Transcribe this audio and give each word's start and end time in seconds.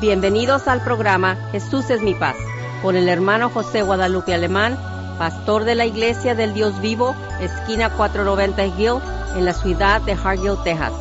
Bienvenidos 0.00 0.68
al 0.68 0.84
programa 0.84 1.36
Jesús 1.52 1.88
es 1.88 2.02
mi 2.02 2.14
paz 2.14 2.36
con 2.82 2.96
el 2.96 3.08
hermano 3.08 3.48
José 3.48 3.80
Guadalupe 3.80 4.34
Alemán, 4.34 4.76
pastor 5.18 5.64
de 5.64 5.74
la 5.74 5.86
Iglesia 5.86 6.34
del 6.34 6.52
Dios 6.52 6.82
Vivo, 6.82 7.16
esquina 7.40 7.88
490 7.88 8.66
Hill, 8.78 9.00
en 9.38 9.46
la 9.46 9.54
ciudad 9.54 10.02
de 10.02 10.12
Hargill, 10.12 10.62
Texas. 10.64 10.92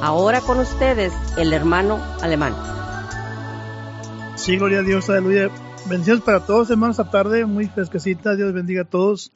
Ahora 0.00 0.40
con 0.40 0.58
ustedes 0.60 1.12
el 1.36 1.52
hermano 1.52 2.02
Alemán. 2.22 2.54
Sí, 4.36 4.56
gloria 4.56 4.78
a 4.78 4.82
Dios, 4.82 5.10
aleluya. 5.10 5.50
Bendiciones 5.90 6.24
para 6.24 6.40
todos, 6.40 6.70
hermanos, 6.70 6.98
esta 6.98 7.10
tarde, 7.10 7.44
muy 7.44 7.66
fresquecita. 7.66 8.34
Dios 8.34 8.54
bendiga 8.54 8.82
a 8.82 8.86
todos. 8.86 9.30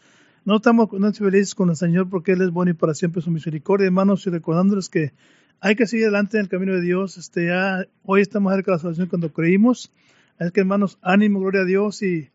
No 0.46 0.56
estamos, 0.56 0.90
no 0.92 1.12
felices 1.12 1.54
con 1.54 1.68
el 1.68 1.76
Señor 1.76 2.08
porque 2.08 2.32
Él 2.32 2.40
es 2.40 2.50
bueno 2.50 2.70
y 2.70 2.74
para 2.74 2.94
siempre 2.94 3.20
su 3.20 3.30
misericordia, 3.30 3.84
hermanos, 3.86 4.26
y 4.26 4.30
recordándoles 4.30 4.88
que 4.88 5.12
hay 5.60 5.76
que 5.76 5.86
seguir 5.86 6.06
adelante 6.06 6.36
en 6.36 6.44
el 6.44 6.48
camino 6.48 6.74
de 6.74 6.80
Dios. 6.80 7.16
Este, 7.16 7.46
ya, 7.46 7.86
hoy 8.04 8.20
estamos 8.20 8.52
cerca 8.54 8.72
de 8.72 8.76
la 8.76 8.80
salvación 8.80 9.08
cuando 9.08 9.32
creímos. 9.32 9.92
Es 10.38 10.52
que, 10.52 10.60
hermanos, 10.60 10.98
ánimo, 11.02 11.40
gloria 11.40 11.62
a 11.62 11.64
Dios. 11.64 12.02
Y 12.02 12.30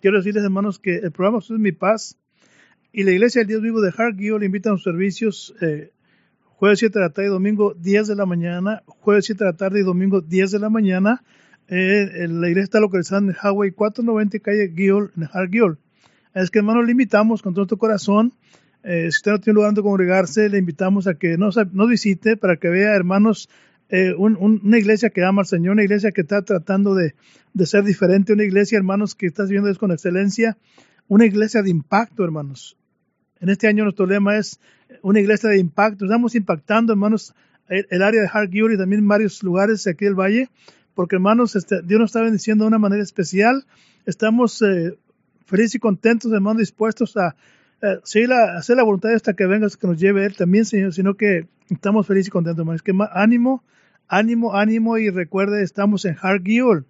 quiero 0.00 0.18
decirles, 0.18 0.44
hermanos, 0.44 0.78
que 0.78 0.96
el 0.96 1.12
programa 1.12 1.38
es 1.38 1.50
mi 1.50 1.72
paz 1.72 2.16
y 2.92 3.04
la 3.04 3.12
Iglesia 3.12 3.40
del 3.40 3.48
Dios 3.48 3.62
Vivo 3.62 3.80
de 3.80 3.92
Hargill 3.96 4.38
le 4.40 4.46
invitan 4.46 4.70
a 4.70 4.74
los 4.74 4.82
servicios 4.82 5.54
eh, 5.60 5.92
jueves 6.46 6.78
7 6.78 6.98
de 6.98 7.04
la 7.04 7.10
tarde 7.10 7.28
y 7.28 7.30
domingo 7.30 7.74
10 7.74 8.08
de 8.08 8.16
la 8.16 8.26
mañana, 8.26 8.82
jueves 8.86 9.26
7 9.26 9.44
de 9.44 9.50
la 9.50 9.56
tarde 9.56 9.80
y 9.80 9.82
domingo 9.82 10.20
10 10.22 10.50
de 10.52 10.58
la 10.58 10.70
mañana. 10.70 11.22
Eh, 11.68 12.26
la 12.28 12.48
iglesia 12.48 12.64
está 12.64 12.80
localizada 12.80 13.20
en 13.20 13.28
el 13.28 13.36
Highway 13.36 13.72
490, 13.72 14.38
calle 14.40 14.72
Gill, 14.74 15.10
en 15.16 15.28
Hargill. 15.32 15.76
Es 16.34 16.50
que, 16.50 16.60
hermanos, 16.60 16.86
le 16.86 16.92
invitamos 16.92 17.42
con 17.42 17.52
todo 17.52 17.66
tu 17.66 17.76
corazón 17.76 18.32
eh, 18.82 19.08
si 19.10 19.18
usted 19.18 19.32
no 19.32 19.40
tiene 19.40 19.54
lugar 19.54 19.68
donde 19.68 19.82
congregarse, 19.82 20.48
le 20.48 20.58
invitamos 20.58 21.06
a 21.06 21.14
que 21.14 21.36
nos, 21.36 21.58
visite 21.88 22.36
para 22.36 22.56
que 22.56 22.68
vea, 22.68 22.94
hermanos, 22.94 23.48
eh, 23.90 24.14
una 24.14 24.78
iglesia 24.78 25.10
que 25.10 25.24
ama 25.24 25.42
al 25.42 25.46
Señor, 25.46 25.72
una 25.72 25.82
iglesia 25.82 26.12
que 26.12 26.20
está 26.20 26.42
tratando 26.42 26.94
de, 26.94 27.14
ser 27.64 27.84
diferente, 27.84 28.32
una 28.32 28.44
iglesia, 28.44 28.76
hermanos, 28.76 29.14
que 29.14 29.26
está 29.26 29.44
eso 29.44 29.80
con 29.80 29.92
excelencia, 29.92 30.58
una 31.08 31.24
iglesia 31.24 31.62
de 31.62 31.70
impacto, 31.70 32.24
hermanos. 32.24 32.76
En 33.40 33.48
este 33.48 33.66
año 33.66 33.84
nuestro 33.84 34.06
lema 34.06 34.36
es 34.36 34.60
una 35.02 35.20
iglesia 35.20 35.48
de 35.48 35.58
impacto. 35.58 36.04
Estamos 36.04 36.34
impactando, 36.34 36.92
hermanos, 36.92 37.34
el, 37.68 38.02
área 38.02 38.22
de 38.22 38.28
Hargill 38.32 38.72
y 38.72 38.78
también 38.78 39.06
varios 39.06 39.42
lugares 39.42 39.86
aquí 39.86 40.04
del 40.04 40.14
valle, 40.14 40.50
porque, 40.94 41.16
hermanos, 41.16 41.56
este, 41.56 41.82
Dios 41.82 42.00
nos 42.00 42.10
está 42.10 42.22
bendiciendo 42.22 42.64
de 42.64 42.68
una 42.68 42.78
manera 42.78 43.02
especial. 43.02 43.64
Estamos 44.06 44.60
eh, 44.62 44.98
felices 45.46 45.76
y 45.76 45.78
contentos, 45.78 46.32
hermanos, 46.32 46.60
dispuestos 46.60 47.16
a 47.16 47.36
eh, 47.82 48.00
sí, 48.04 48.26
la, 48.26 48.56
hacer 48.56 48.76
la 48.76 48.82
voluntad 48.82 49.12
hasta 49.14 49.34
que 49.34 49.46
vengas, 49.46 49.76
que 49.76 49.86
nos 49.86 49.98
lleve 49.98 50.24
Él 50.24 50.36
también, 50.36 50.64
Señor, 50.64 50.92
sino 50.92 51.14
que 51.14 51.46
estamos 51.70 52.06
felices 52.06 52.28
y 52.28 52.30
contentos, 52.30 52.60
hermanos. 52.60 52.82
Que 52.82 52.92
ánimo, 53.12 53.62
ánimo, 54.08 54.56
ánimo 54.56 54.98
y 54.98 55.10
recuerde, 55.10 55.62
estamos 55.62 56.04
en 56.04 56.16
Hargill, 56.20 56.84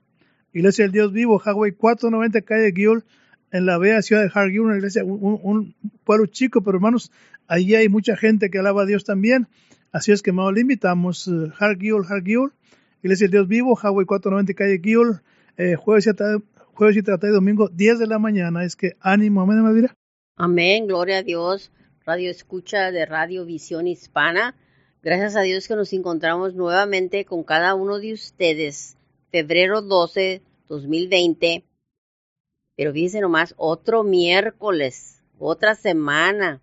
Iglesia 0.52 0.84
del 0.84 0.92
Dios 0.92 1.12
Vivo, 1.12 1.40
Highway 1.44 1.72
490, 1.72 2.40
calle 2.42 2.72
Gill, 2.74 3.04
en 3.50 3.66
la 3.66 3.78
bella 3.78 4.00
ciudad 4.02 4.22
de 4.22 4.30
Hargill, 4.32 4.60
una 4.60 4.76
iglesia, 4.76 5.04
un, 5.04 5.74
pueblo 6.04 6.26
chico, 6.26 6.62
pero 6.62 6.78
hermanos, 6.78 7.12
allí 7.46 7.74
hay 7.74 7.88
mucha 7.88 8.16
gente 8.16 8.50
que 8.50 8.58
alaba 8.58 8.82
a 8.82 8.86
Dios 8.86 9.04
también. 9.04 9.46
Así 9.92 10.12
es 10.12 10.22
que, 10.22 10.30
hermanos, 10.30 10.54
le 10.54 10.60
invitamos, 10.62 11.28
uh, 11.28 11.52
Hargill, 11.58 12.02
Hargill, 12.08 12.52
Iglesia 13.02 13.26
del 13.26 13.32
Dios 13.32 13.48
Vivo, 13.48 13.76
Highway 13.76 14.06
490, 14.06 14.54
calle 14.54 14.80
Gill, 14.82 15.20
eh, 15.56 15.76
jueves, 15.76 16.06
y 16.06 16.10
jueves 16.74 16.96
y 16.96 17.02
tarde, 17.02 17.28
domingo, 17.28 17.68
10 17.68 17.98
de 17.98 18.06
la 18.06 18.18
mañana. 18.18 18.64
Es 18.64 18.74
que 18.76 18.96
ánimo, 19.00 19.42
amén, 19.42 19.62
Madrid. 19.62 19.86
Amén, 20.40 20.86
gloria 20.86 21.18
a 21.18 21.22
Dios. 21.24 21.72
Radio 22.04 22.30
Escucha 22.30 22.92
de 22.92 23.06
Radio 23.06 23.44
Visión 23.44 23.88
Hispana. 23.88 24.54
Gracias 25.02 25.34
a 25.34 25.40
Dios 25.40 25.66
que 25.66 25.74
nos 25.74 25.92
encontramos 25.92 26.54
nuevamente 26.54 27.24
con 27.24 27.42
cada 27.42 27.74
uno 27.74 27.98
de 27.98 28.12
ustedes. 28.12 28.96
Febrero 29.32 29.82
12, 29.82 30.40
2020. 30.68 31.64
Pero 32.76 32.92
fíjense 32.92 33.20
nomás, 33.20 33.54
otro 33.56 34.04
miércoles, 34.04 35.24
otra 35.40 35.74
semana. 35.74 36.62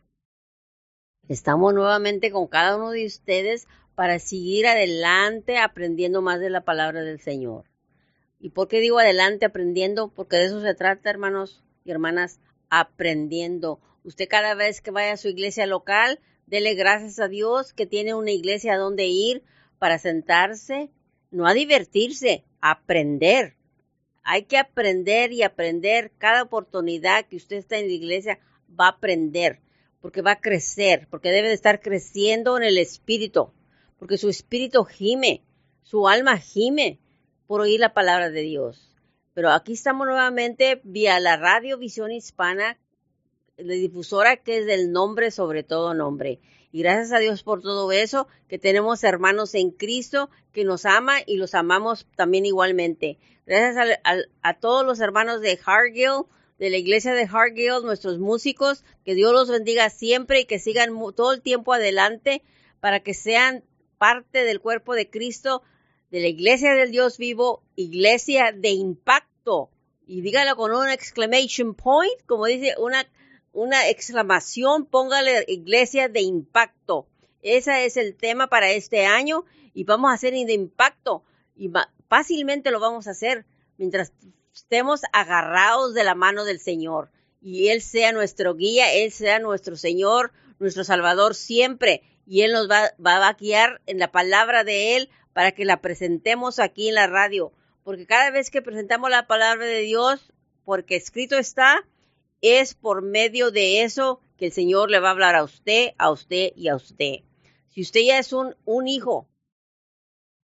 Estamos 1.27 1.73
nuevamente 1.73 2.31
con 2.31 2.47
cada 2.47 2.77
uno 2.77 2.91
de 2.91 3.05
ustedes 3.05 3.67
para 3.93 4.19
seguir 4.19 4.67
adelante 4.67 5.57
aprendiendo 5.57 6.21
más 6.21 6.39
de 6.39 6.49
la 6.49 6.61
palabra 6.61 7.01
del 7.01 7.19
Señor. 7.19 7.65
¿Y 8.39 8.51
por 8.51 8.69
qué 8.69 8.79
digo 8.79 8.99
adelante 8.99 9.45
aprendiendo? 9.45 10.13
Porque 10.15 10.37
de 10.37 10.45
eso 10.45 10.61
se 10.61 10.75
trata, 10.75 11.09
hermanos 11.09 11.61
y 11.83 11.91
hermanas, 11.91 12.39
aprendiendo. 12.69 13.79
Usted 14.03 14.27
cada 14.27 14.53
vez 14.55 14.81
que 14.81 14.91
vaya 14.91 15.13
a 15.13 15.17
su 15.17 15.29
iglesia 15.29 15.65
local, 15.65 16.19
dele 16.45 16.75
gracias 16.75 17.19
a 17.19 17.27
Dios 17.27 17.73
que 17.73 17.85
tiene 17.85 18.13
una 18.13 18.31
iglesia 18.31 18.73
a 18.73 18.77
donde 18.77 19.05
ir 19.05 19.43
para 19.79 19.99
sentarse, 19.99 20.89
no 21.31 21.47
a 21.47 21.53
divertirse, 21.53 22.43
a 22.61 22.71
aprender. 22.71 23.55
Hay 24.23 24.43
que 24.43 24.57
aprender 24.57 25.31
y 25.31 25.43
aprender. 25.43 26.11
Cada 26.17 26.43
oportunidad 26.43 27.25
que 27.25 27.35
usted 27.35 27.57
está 27.57 27.77
en 27.77 27.87
la 27.87 27.93
iglesia 27.93 28.39
va 28.79 28.87
a 28.87 28.91
aprender, 28.91 29.61
porque 30.01 30.21
va 30.21 30.31
a 30.31 30.41
crecer, 30.41 31.07
porque 31.09 31.31
debe 31.31 31.49
de 31.49 31.53
estar 31.53 31.81
creciendo 31.81 32.57
en 32.57 32.63
el 32.63 32.77
espíritu, 32.77 33.51
porque 33.97 34.17
su 34.17 34.29
espíritu 34.29 34.83
gime, 34.83 35.43
su 35.81 36.07
alma 36.07 36.37
gime 36.37 36.99
por 37.47 37.61
oír 37.61 37.79
la 37.79 37.93
palabra 37.93 38.31
de 38.31 38.41
Dios. 38.41 38.84
Pero 39.35 39.51
aquí 39.51 39.73
estamos 39.73 40.07
nuevamente 40.07 40.79
vía 40.85 41.19
la 41.19 41.35
Radio 41.35 41.77
Visión 41.77 42.09
Hispana, 42.09 42.79
la 43.57 43.73
difusora 43.73 44.37
que 44.37 44.59
es 44.59 44.65
del 44.65 44.93
nombre 44.93 45.29
sobre 45.29 45.61
todo 45.61 45.93
nombre. 45.93 46.39
Y 46.71 46.79
gracias 46.83 47.11
a 47.11 47.19
Dios 47.19 47.43
por 47.43 47.61
todo 47.61 47.91
eso, 47.91 48.29
que 48.47 48.57
tenemos 48.59 49.03
hermanos 49.03 49.53
en 49.53 49.71
Cristo 49.71 50.29
que 50.53 50.63
nos 50.63 50.85
ama 50.85 51.17
y 51.25 51.35
los 51.35 51.53
amamos 51.53 52.07
también 52.15 52.45
igualmente. 52.45 53.17
Gracias 53.45 53.99
a, 54.41 54.53
todos 54.53 54.85
los 54.85 55.01
hermanos 55.01 55.41
de 55.41 55.59
Hargill, 55.65 56.23
de 56.57 56.69
la 56.69 56.77
iglesia 56.77 57.13
de 57.13 57.27
Hargill, 57.29 57.83
nuestros 57.83 58.19
músicos, 58.19 58.85
que 59.03 59.15
Dios 59.15 59.33
los 59.33 59.49
bendiga 59.49 59.89
siempre 59.89 60.39
y 60.39 60.45
que 60.45 60.59
sigan 60.59 60.91
todo 61.13 61.33
el 61.33 61.41
tiempo 61.41 61.73
adelante 61.73 62.41
para 62.79 63.01
que 63.01 63.13
sean 63.13 63.65
parte 63.97 64.45
del 64.45 64.61
cuerpo 64.61 64.95
de 64.95 65.09
Cristo 65.09 65.61
de 66.11 66.19
la 66.19 66.27
Iglesia 66.27 66.73
del 66.73 66.91
Dios 66.91 67.17
Vivo, 67.17 67.63
Iglesia 67.75 68.51
de 68.51 68.69
Impacto. 68.69 69.69
Y 70.07 70.21
dígalo 70.21 70.55
con 70.55 70.71
un 70.71 70.89
exclamation 70.89 71.73
point, 71.73 72.21
como 72.25 72.45
dice 72.45 72.75
una, 72.77 73.05
una 73.53 73.89
exclamación, 73.89 74.85
póngale 74.85 75.45
Iglesia 75.47 76.09
de 76.09 76.21
Impacto. 76.21 77.07
Ese 77.41 77.85
es 77.85 77.97
el 77.97 78.15
tema 78.15 78.47
para 78.47 78.71
este 78.71 79.05
año 79.05 79.45
y 79.75 79.83
vamos 79.83 80.09
a 80.09 80.15
hacer 80.15 80.33
de 80.33 80.53
impacto 80.53 81.23
y 81.55 81.71
fácilmente 82.07 82.71
lo 82.71 82.79
vamos 82.79 83.07
a 83.07 83.11
hacer 83.11 83.45
mientras 83.77 84.13
estemos 84.51 85.01
agarrados 85.13 85.93
de 85.93 86.03
la 86.03 86.15
mano 86.15 86.43
del 86.43 86.59
Señor 86.59 87.11
y 87.41 87.67
Él 87.67 87.83
sea 87.83 88.13
nuestro 88.13 88.55
guía, 88.55 88.91
Él 88.93 89.11
sea 89.11 89.37
nuestro 89.37 89.75
Señor, 89.75 90.31
nuestro 90.57 90.83
Salvador 90.83 91.35
siempre 91.35 92.01
y 92.25 92.41
Él 92.41 92.53
nos 92.53 92.67
va, 92.67 92.93
va 93.05 93.27
a 93.27 93.33
guiar 93.33 93.81
en 93.85 93.99
la 93.99 94.11
palabra 94.11 94.63
de 94.63 94.95
Él 94.95 95.09
para 95.35 95.51
que 95.51 95.65
la 95.65 95.81
presentemos 95.81 96.59
aquí 96.59 96.87
en 96.87 96.95
la 96.95 97.07
radio, 97.07 97.51
porque 97.83 98.05
cada 98.05 98.31
vez 98.31 98.49
que 98.49 98.61
presentamos 98.61 99.09
la 99.09 99.27
palabra 99.27 99.65
de 99.65 99.81
Dios, 99.81 100.31
porque 100.63 100.95
escrito 100.95 101.37
está, 101.37 101.85
es 102.39 102.73
por 102.73 103.01
medio 103.01 103.51
de 103.51 103.83
eso 103.83 104.21
que 104.37 104.45
el 104.45 104.53
Señor 104.53 104.89
le 104.89 105.01
va 105.01 105.09
a 105.09 105.11
hablar 105.11 105.35
a 105.35 105.43
usted, 105.43 105.89
a 105.97 106.09
usted 106.09 106.53
y 106.55 106.69
a 106.69 106.77
usted. 106.77 107.15
Si 107.67 107.81
usted 107.81 107.99
ya 108.05 108.17
es 108.17 108.31
un, 108.31 108.55
hijo 108.87 109.27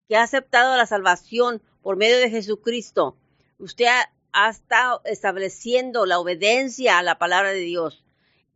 que 0.09 0.17
ha 0.17 0.23
aceptado 0.23 0.75
la 0.75 0.85
salvación 0.85 1.61
por 1.81 1.95
medio 1.95 2.17
de 2.17 2.29
Jesucristo, 2.29 3.15
usted 3.59 3.85
ha, 3.85 4.11
ha 4.33 4.49
estado 4.49 5.03
estableciendo 5.05 6.05
la 6.05 6.19
obediencia 6.19 6.97
a 6.97 7.03
la 7.03 7.17
palabra 7.17 7.53
de 7.53 7.61
Dios. 7.61 8.03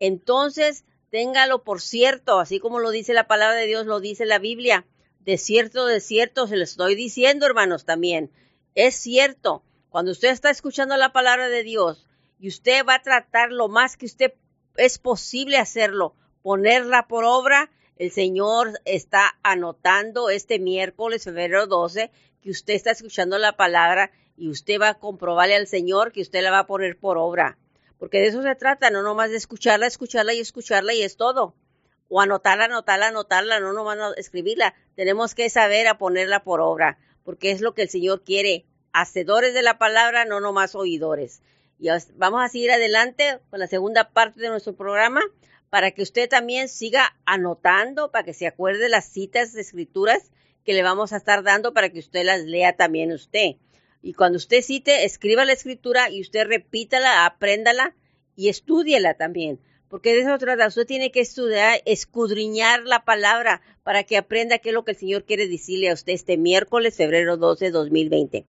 Entonces, 0.01 0.83
téngalo 1.11 1.63
por 1.63 1.79
cierto, 1.79 2.41
así 2.41 2.59
como 2.59 2.79
lo 2.79 2.89
dice 2.89 3.13
la 3.13 3.25
palabra 3.25 3.55
de 3.55 3.67
Dios, 3.67 3.85
lo 3.85 4.01
dice 4.01 4.25
la 4.25 4.37
Biblia, 4.39 4.85
de 5.25 5.39
cierto, 5.39 5.87
de 5.87 6.01
cierto, 6.01 6.45
se 6.45 6.55
lo 6.55 6.63
estoy 6.63 6.93
diciendo, 6.93 7.47
hermanos, 7.47 7.83
también. 7.83 8.31
Es 8.75 8.95
cierto, 8.95 9.63
cuando 9.89 10.11
usted 10.11 10.29
está 10.29 10.51
escuchando 10.51 10.95
la 10.97 11.13
palabra 11.13 11.49
de 11.49 11.63
Dios 11.63 12.05
y 12.39 12.47
usted 12.47 12.85
va 12.85 12.95
a 12.95 13.01
tratar 13.01 13.51
lo 13.51 13.67
más 13.67 13.97
que 13.97 14.05
usted 14.05 14.33
es 14.77 14.99
posible 14.99 15.57
hacerlo, 15.57 16.13
ponerla 16.43 17.07
por 17.07 17.23
obra, 17.23 17.71
el 17.95 18.11
Señor 18.11 18.79
está 18.85 19.39
anotando 19.41 20.29
este 20.29 20.59
miércoles, 20.59 21.23
febrero 21.23 21.65
12, 21.65 22.11
que 22.41 22.51
usted 22.51 22.75
está 22.75 22.91
escuchando 22.91 23.39
la 23.39 23.57
palabra 23.57 24.11
y 24.37 24.49
usted 24.49 24.79
va 24.79 24.89
a 24.89 24.99
comprobarle 24.99 25.55
al 25.55 25.67
Señor 25.67 26.11
que 26.11 26.21
usted 26.21 26.43
la 26.43 26.51
va 26.51 26.59
a 26.59 26.67
poner 26.67 26.99
por 26.99 27.17
obra. 27.17 27.57
Porque 27.97 28.19
de 28.19 28.27
eso 28.27 28.43
se 28.43 28.55
trata, 28.55 28.91
no 28.91 29.01
nomás 29.01 29.31
de 29.31 29.37
escucharla, 29.37 29.87
escucharla 29.87 30.33
y 30.33 30.39
escucharla 30.39 30.93
y 30.93 31.01
es 31.01 31.17
todo 31.17 31.55
o 32.09 32.21
anotarla, 32.21 32.65
anotarla, 32.65 33.07
anotarla, 33.07 33.59
no 33.59 33.73
nomás 33.73 33.97
escribirla. 34.17 34.75
Tenemos 34.95 35.35
que 35.35 35.49
saber 35.49 35.87
a 35.87 35.97
ponerla 35.97 36.43
por 36.43 36.61
obra, 36.61 36.97
porque 37.23 37.51
es 37.51 37.61
lo 37.61 37.73
que 37.73 37.83
el 37.83 37.89
Señor 37.89 38.23
quiere. 38.23 38.65
Hacedores 38.93 39.53
de 39.53 39.61
la 39.61 39.77
palabra, 39.77 40.23
no 40.25 40.39
nomás 40.39 40.73
oidores. 40.75 41.41
Y 41.79 41.89
vamos 42.15 42.41
a 42.41 42.47
seguir 42.47 42.71
adelante 42.71 43.39
con 43.49 43.59
la 43.59 43.67
segunda 43.67 44.09
parte 44.09 44.39
de 44.39 44.49
nuestro 44.49 44.73
programa 44.75 45.21
para 45.69 45.91
que 45.91 46.03
usted 46.03 46.29
también 46.29 46.69
siga 46.69 47.17
anotando, 47.25 48.11
para 48.11 48.23
que 48.23 48.33
se 48.33 48.47
acuerde 48.47 48.87
las 48.87 49.05
citas 49.05 49.51
de 49.51 49.61
escrituras 49.61 50.31
que 50.63 50.73
le 50.73 50.83
vamos 50.83 51.11
a 51.11 51.17
estar 51.17 51.43
dando 51.43 51.73
para 51.73 51.89
que 51.89 51.99
usted 51.99 52.23
las 52.23 52.45
lea 52.45 52.77
también 52.77 53.11
usted. 53.11 53.57
Y 54.01 54.13
cuando 54.13 54.37
usted 54.37 54.61
cite, 54.61 55.03
escriba 55.03 55.45
la 55.45 55.53
escritura 55.53 56.09
y 56.09 56.21
usted 56.21 56.47
repítala, 56.47 57.25
apréndala 57.25 57.95
y 58.35 58.49
estúdiela 58.49 59.15
también. 59.15 59.59
Porque 59.89 60.13
de 60.13 60.21
eso 60.21 60.37
trata, 60.37 60.67
usted 60.67 60.85
tiene 60.85 61.11
que 61.11 61.21
estudiar, 61.21 61.79
escudriñar 61.85 62.83
la 62.83 63.05
palabra 63.05 63.61
para 63.83 64.03
que 64.03 64.17
aprenda 64.17 64.57
qué 64.59 64.69
es 64.69 64.75
lo 64.75 64.83
que 64.83 64.91
el 64.91 64.97
Señor 64.97 65.23
quiere 65.25 65.47
decirle 65.47 65.89
a 65.89 65.93
usted 65.93 66.13
este 66.13 66.37
miércoles, 66.37 66.95
febrero 66.97 67.37
12, 67.37 67.71
2020. 67.71 68.45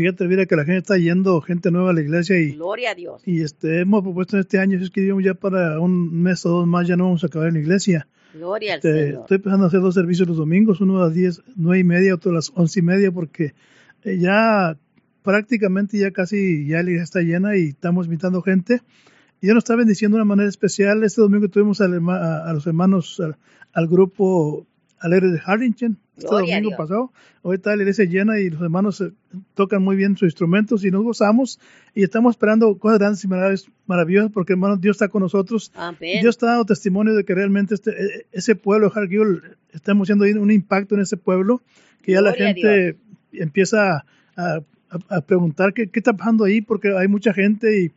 Fíjate, 0.00 0.24
mira 0.28 0.46
que 0.46 0.54
la 0.54 0.64
gente 0.64 0.78
está 0.78 0.96
yendo, 0.96 1.40
gente 1.40 1.70
nueva 1.72 1.90
a 1.90 1.92
la 1.92 2.00
iglesia 2.00 2.38
y... 2.38 2.52
Gloria 2.52 2.92
a 2.92 2.94
Dios. 2.94 3.20
Y 3.26 3.42
este, 3.42 3.80
hemos 3.80 4.02
propuesto 4.02 4.36
en 4.36 4.40
este 4.40 4.58
año, 4.60 4.78
es 4.80 4.90
que 4.90 5.04
ya 5.22 5.34
para 5.34 5.80
un 5.80 6.22
mes 6.22 6.46
o 6.46 6.50
dos 6.50 6.66
más 6.68 6.86
ya 6.86 6.96
no 6.96 7.04
vamos 7.04 7.24
a 7.24 7.26
acabar 7.26 7.48
en 7.48 7.54
la 7.54 7.60
iglesia. 7.60 8.06
Gloria 8.32 8.74
al 8.74 8.78
Este, 8.78 9.06
Señor. 9.06 9.20
estoy 9.22 9.36
empezando 9.36 9.64
a 9.64 9.68
hacer 9.68 9.80
dos 9.80 9.94
servicios 9.94 10.28
los 10.28 10.36
domingos, 10.36 10.80
uno 10.80 10.98
a 11.02 11.06
las 11.06 11.14
10, 11.14 11.42
9 11.56 11.78
y 11.80 11.84
media, 11.84 12.14
otro 12.14 12.30
a 12.30 12.34
las 12.34 12.52
11 12.54 12.78
y 12.78 12.82
media, 12.82 13.10
porque 13.10 13.54
eh, 14.04 14.18
ya 14.18 14.78
prácticamente 15.22 15.98
ya 15.98 16.12
casi 16.12 16.66
ya 16.68 16.76
la 16.76 16.90
iglesia 16.90 17.02
está 17.02 17.20
llena 17.20 17.56
y 17.56 17.70
estamos 17.70 18.06
invitando 18.06 18.40
gente. 18.40 18.82
Y 19.40 19.46
Dios 19.46 19.54
nos 19.54 19.64
está 19.64 19.76
bendiciendo 19.76 20.16
de 20.16 20.22
una 20.22 20.28
manera 20.28 20.48
especial. 20.48 21.04
Este 21.04 21.20
domingo 21.20 21.48
tuvimos 21.48 21.80
al 21.80 21.94
a, 22.08 22.48
a 22.48 22.52
los 22.52 22.66
hermanos, 22.66 23.20
al, 23.20 23.36
al 23.72 23.86
grupo 23.88 24.66
Alegre 25.00 25.28
de 25.30 25.40
Harlingen, 25.44 25.96
este 26.16 26.28
Gloria 26.28 26.56
domingo 26.56 26.70
pasado. 26.76 27.12
Hoy 27.42 27.54
está 27.56 27.76
la 27.76 27.82
iglesia 27.82 28.04
llena 28.04 28.40
y 28.40 28.50
los 28.50 28.60
hermanos 28.60 29.00
eh, 29.00 29.12
tocan 29.54 29.80
muy 29.80 29.94
bien 29.94 30.16
sus 30.16 30.26
instrumentos 30.26 30.84
y 30.84 30.90
nos 30.90 31.04
gozamos. 31.04 31.60
Y 31.94 32.02
estamos 32.02 32.32
esperando 32.32 32.76
cosas 32.78 32.98
grandes 32.98 33.24
y 33.24 33.28
marav- 33.28 33.68
maravillosas 33.86 34.32
porque, 34.32 34.54
hermanos, 34.54 34.80
Dios 34.80 34.96
está 34.96 35.06
con 35.06 35.22
nosotros. 35.22 35.70
Amén. 35.76 36.20
Dios 36.20 36.34
está 36.34 36.46
dando 36.46 36.64
testimonio 36.64 37.14
de 37.14 37.24
que 37.24 37.32
realmente 37.32 37.74
este, 37.76 37.90
e- 37.92 38.26
ese 38.32 38.56
pueblo 38.56 38.90
de 38.90 39.00
Hargill, 39.00 39.42
estamos 39.72 40.06
haciendo 40.10 40.24
un 40.42 40.50
impacto 40.50 40.96
en 40.96 41.02
ese 41.02 41.16
pueblo, 41.16 41.62
que 42.02 42.12
ya 42.12 42.20
la 42.20 42.32
Gloria 42.32 42.54
gente 42.54 42.98
empieza 43.32 43.98
a, 43.98 44.02
a- 44.36 44.60
a 45.10 45.20
preguntar 45.20 45.72
qué, 45.74 45.88
qué 45.90 46.00
está 46.00 46.14
pasando 46.14 46.42
ahí, 46.44 46.60
porque 46.60 46.88
hay 46.96 47.06
mucha 47.06 47.32
gente 47.32 47.82
y, 47.84 47.92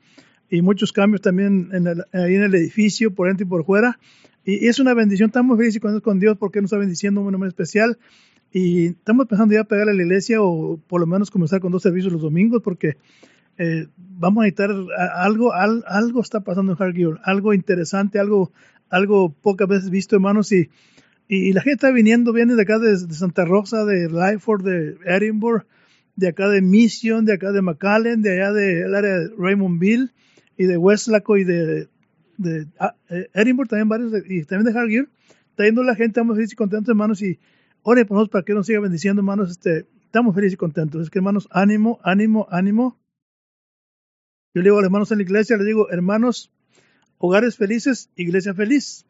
y 0.51 0.61
muchos 0.61 0.91
cambios 0.91 1.21
también 1.21 1.69
en 1.73 1.87
el- 1.87 2.03
ahí 2.13 2.35
en 2.35 2.43
el 2.43 2.53
edificio, 2.53 3.09
por 3.15 3.27
dentro 3.29 3.45
y 3.47 3.49
por 3.49 3.65
fuera. 3.65 3.97
Y, 4.45 4.67
es 4.67 4.79
una 4.79 4.93
bendición, 4.93 5.29
estamos 5.29 5.57
felices 5.57 5.81
contentos 5.81 6.03
con 6.03 6.19
Dios 6.19 6.37
porque 6.37 6.61
nos 6.61 6.67
está 6.69 6.77
bendiciendo 6.77 7.21
de 7.21 7.27
una 7.27 7.37
manera 7.39 7.49
especial. 7.49 7.97
Y 8.51 8.87
estamos 8.87 9.27
pensando 9.27 9.53
ya 9.53 9.63
pegar 9.63 9.87
a 9.87 9.93
la 9.93 10.03
iglesia 10.03 10.41
o 10.41 10.77
por 10.87 10.99
lo 10.99 11.07
menos 11.07 11.31
comenzar 11.31 11.61
con 11.61 11.71
dos 11.71 11.81
servicios 11.83 12.11
los 12.11 12.21
domingos 12.21 12.61
porque 12.61 12.97
eh, 13.57 13.87
vamos 13.97 14.41
a 14.41 14.45
necesitar 14.45 14.71
algo, 15.15 15.53
al- 15.53 15.85
algo 15.87 16.21
está 16.21 16.41
pasando 16.41 16.73
en 16.73 16.81
Hargill, 16.83 17.17
algo 17.23 17.53
interesante, 17.53 18.19
algo, 18.19 18.51
algo 18.89 19.31
pocas 19.33 19.69
veces 19.69 19.89
visto, 19.89 20.15
hermanos, 20.17 20.51
y, 20.51 20.69
y, 21.29 21.49
y 21.49 21.53
la 21.53 21.61
gente 21.61 21.75
está 21.75 21.91
viniendo, 21.91 22.33
viene 22.33 22.55
de 22.55 22.61
acá 22.63 22.77
de, 22.77 22.89
de 22.91 23.13
Santa 23.13 23.45
Rosa, 23.45 23.85
de 23.85 24.09
Lyford, 24.09 24.63
de 24.65 24.97
Edinburgh, 25.05 25.65
de 26.17 26.27
acá 26.27 26.49
de 26.49 26.61
Mission, 26.61 27.23
de 27.23 27.33
acá 27.33 27.51
de 27.53 27.61
McAllen, 27.61 28.21
de 28.21 28.33
allá 28.41 28.51
del 28.51 28.93
área 28.95 29.17
de 29.19 29.29
Raymondville 29.37 30.09
y 30.57 30.65
de 30.65 30.77
Westlaco 30.77 31.37
y 31.37 31.43
de, 31.43 31.87
de 32.37 32.67
ah, 32.79 32.95
eh, 33.09 33.29
Edinburgh 33.33 33.69
también 33.69 33.89
varios, 33.89 34.11
de- 34.11 34.23
y 34.27 34.43
también 34.43 34.73
de 34.73 34.79
Hargill, 34.79 35.09
está 35.49 35.65
yendo 35.65 35.83
la 35.83 35.95
gente, 35.95 36.11
estamos 36.19 36.35
felices 36.35 36.53
y 36.53 36.55
contentos, 36.55 36.89
hermanos, 36.89 37.21
y 37.21 37.39
oren 37.83 38.05
por 38.05 38.15
nosotros 38.15 38.31
para 38.31 38.45
que 38.45 38.53
nos 38.53 38.65
siga 38.67 38.79
bendiciendo, 38.79 39.21
hermanos, 39.21 39.51
este, 39.51 39.85
estamos 40.03 40.35
felices 40.35 40.53
y 40.53 40.57
contentos, 40.57 41.01
es 41.03 41.09
que 41.09 41.19
hermanos, 41.19 41.47
ánimo, 41.51 41.99
ánimo, 42.03 42.47
ánimo, 42.49 42.97
yo 44.53 44.61
le 44.61 44.65
digo 44.65 44.77
a 44.77 44.81
los 44.81 44.87
hermanos 44.87 45.11
en 45.11 45.19
la 45.19 45.23
iglesia, 45.23 45.55
les 45.57 45.65
digo, 45.65 45.89
hermanos, 45.91 46.51
hogares 47.17 47.55
felices, 47.55 48.09
iglesia 48.15 48.53
feliz. 48.53 49.05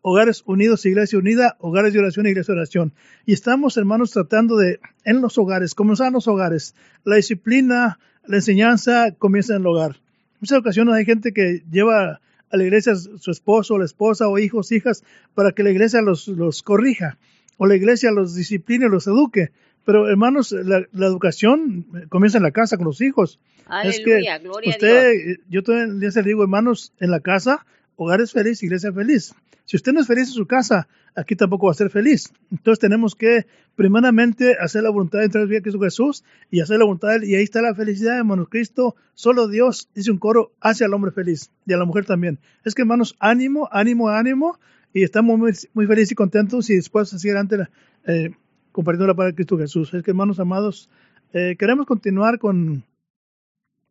Hogares 0.00 0.44
unidos, 0.46 0.86
iglesia 0.86 1.18
unida, 1.18 1.56
hogares 1.58 1.92
de 1.92 1.98
oración, 1.98 2.26
iglesia 2.26 2.54
de 2.54 2.60
oración. 2.60 2.94
Y 3.26 3.32
estamos, 3.32 3.76
hermanos, 3.76 4.12
tratando 4.12 4.56
de, 4.56 4.78
en 5.04 5.20
los 5.20 5.36
hogares, 5.38 5.74
comenzar 5.74 6.06
en 6.06 6.12
los 6.14 6.28
hogares. 6.28 6.74
La 7.04 7.16
disciplina, 7.16 7.98
la 8.24 8.36
enseñanza 8.36 9.12
comienza 9.18 9.56
en 9.56 9.62
el 9.62 9.66
hogar. 9.66 9.96
Muchas 10.40 10.58
ocasiones 10.58 10.94
hay 10.94 11.04
gente 11.04 11.32
que 11.32 11.62
lleva 11.70 12.20
a 12.50 12.56
la 12.56 12.64
iglesia 12.64 12.94
su 12.94 13.30
esposo, 13.30 13.78
la 13.78 13.84
esposa 13.84 14.28
o 14.28 14.38
hijos, 14.38 14.72
hijas, 14.72 15.04
para 15.34 15.52
que 15.52 15.62
la 15.62 15.70
iglesia 15.70 16.00
los, 16.00 16.28
los 16.28 16.62
corrija 16.62 17.18
o 17.56 17.66
la 17.66 17.76
iglesia 17.76 18.10
los 18.10 18.34
discipline, 18.34 18.88
los 18.88 19.06
eduque. 19.06 19.50
Pero, 19.84 20.08
hermanos, 20.08 20.52
la, 20.52 20.86
la 20.92 21.06
educación 21.06 21.86
comienza 22.08 22.38
en 22.38 22.44
la 22.44 22.50
casa 22.50 22.76
con 22.76 22.86
los 22.86 23.00
hijos. 23.00 23.40
Es 23.84 24.00
que 24.00 24.14
Aleluya, 24.14 24.38
gloria 24.38 24.72
a 24.72 24.76
usted, 24.76 25.12
Dios. 25.12 25.38
yo 25.48 25.62
todavía 25.62 25.94
les 25.94 26.24
digo, 26.24 26.42
hermanos, 26.42 26.92
en 27.00 27.10
la 27.10 27.20
casa, 27.20 27.66
hogar 27.98 28.20
es 28.20 28.32
feliz, 28.32 28.62
iglesia 28.62 28.92
feliz. 28.92 29.34
Si 29.64 29.76
usted 29.76 29.92
no 29.92 30.00
es 30.00 30.06
feliz 30.06 30.28
en 30.28 30.34
su 30.34 30.46
casa, 30.46 30.88
aquí 31.14 31.34
tampoco 31.36 31.66
va 31.66 31.72
a 31.72 31.74
ser 31.74 31.90
feliz. 31.90 32.32
Entonces 32.50 32.78
tenemos 32.78 33.14
que, 33.14 33.46
primeramente, 33.74 34.56
hacer 34.58 34.84
la 34.84 34.90
voluntad 34.90 35.18
de 35.18 35.26
entrar 35.26 35.52
en 35.52 35.60
Cristo 35.60 35.80
Jesús 35.80 36.24
y 36.50 36.60
hacer 36.60 36.78
la 36.78 36.84
voluntad 36.84 37.08
de 37.08 37.16
Él. 37.16 37.24
Y 37.24 37.34
ahí 37.34 37.42
está 37.42 37.60
la 37.60 37.74
felicidad, 37.74 38.16
hermanos. 38.16 38.48
Cristo, 38.48 38.94
solo 39.14 39.48
Dios, 39.48 39.90
dice 39.94 40.12
un 40.12 40.18
coro, 40.18 40.52
hace 40.60 40.84
al 40.84 40.94
hombre 40.94 41.10
feliz 41.10 41.50
y 41.66 41.72
a 41.72 41.76
la 41.76 41.84
mujer 41.84 42.06
también. 42.06 42.38
Es 42.64 42.74
que, 42.74 42.82
hermanos, 42.82 43.16
ánimo, 43.18 43.68
ánimo, 43.72 44.08
ánimo. 44.08 44.58
Y 44.94 45.02
estamos 45.02 45.36
muy, 45.36 45.52
muy 45.74 45.86
felices 45.86 46.12
y 46.12 46.14
contentos 46.14 46.70
y 46.70 46.76
después 46.76 47.10
seguir 47.10 47.36
adelante 47.36 47.68
eh, 48.06 48.30
compartiendo 48.72 49.08
la 49.08 49.14
palabra 49.14 49.32
de 49.32 49.34
Cristo 49.34 49.58
Jesús. 49.58 49.92
Es 49.92 50.02
que, 50.04 50.12
hermanos 50.12 50.38
amados, 50.38 50.88
eh, 51.32 51.56
queremos 51.58 51.84
continuar 51.84 52.38
con 52.38 52.84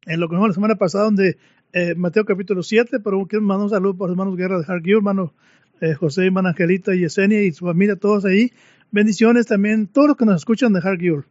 en 0.07 0.19
lo 0.19 0.29
que 0.29 0.35
vimos 0.35 0.49
la 0.49 0.53
semana 0.53 0.75
pasada, 0.75 1.03
donde 1.03 1.37
eh, 1.73 1.95
Mateo 1.95 2.25
capítulo 2.25 2.63
7, 2.63 2.99
pero 2.99 3.25
quiero 3.25 3.43
mandar 3.43 3.65
un 3.65 3.69
saludo 3.69 3.97
para 3.97 4.07
los 4.09 4.15
hermanos 4.15 4.37
Guerra 4.37 4.59
de 4.59 4.65
Hargill, 4.67 4.97
hermano 4.97 5.33
eh, 5.81 5.93
José, 5.93 6.25
hermana 6.25 6.49
Angelita 6.49 6.95
y 6.95 7.01
Yesenia 7.01 7.43
y 7.43 7.51
su 7.51 7.65
familia, 7.65 7.95
todos 7.95 8.25
ahí. 8.25 8.51
Bendiciones 8.91 9.45
también, 9.45 9.87
todos 9.87 10.07
los 10.07 10.17
que 10.17 10.25
nos 10.25 10.37
escuchan 10.37 10.73
de 10.73 10.79
Hargill. 10.79 11.23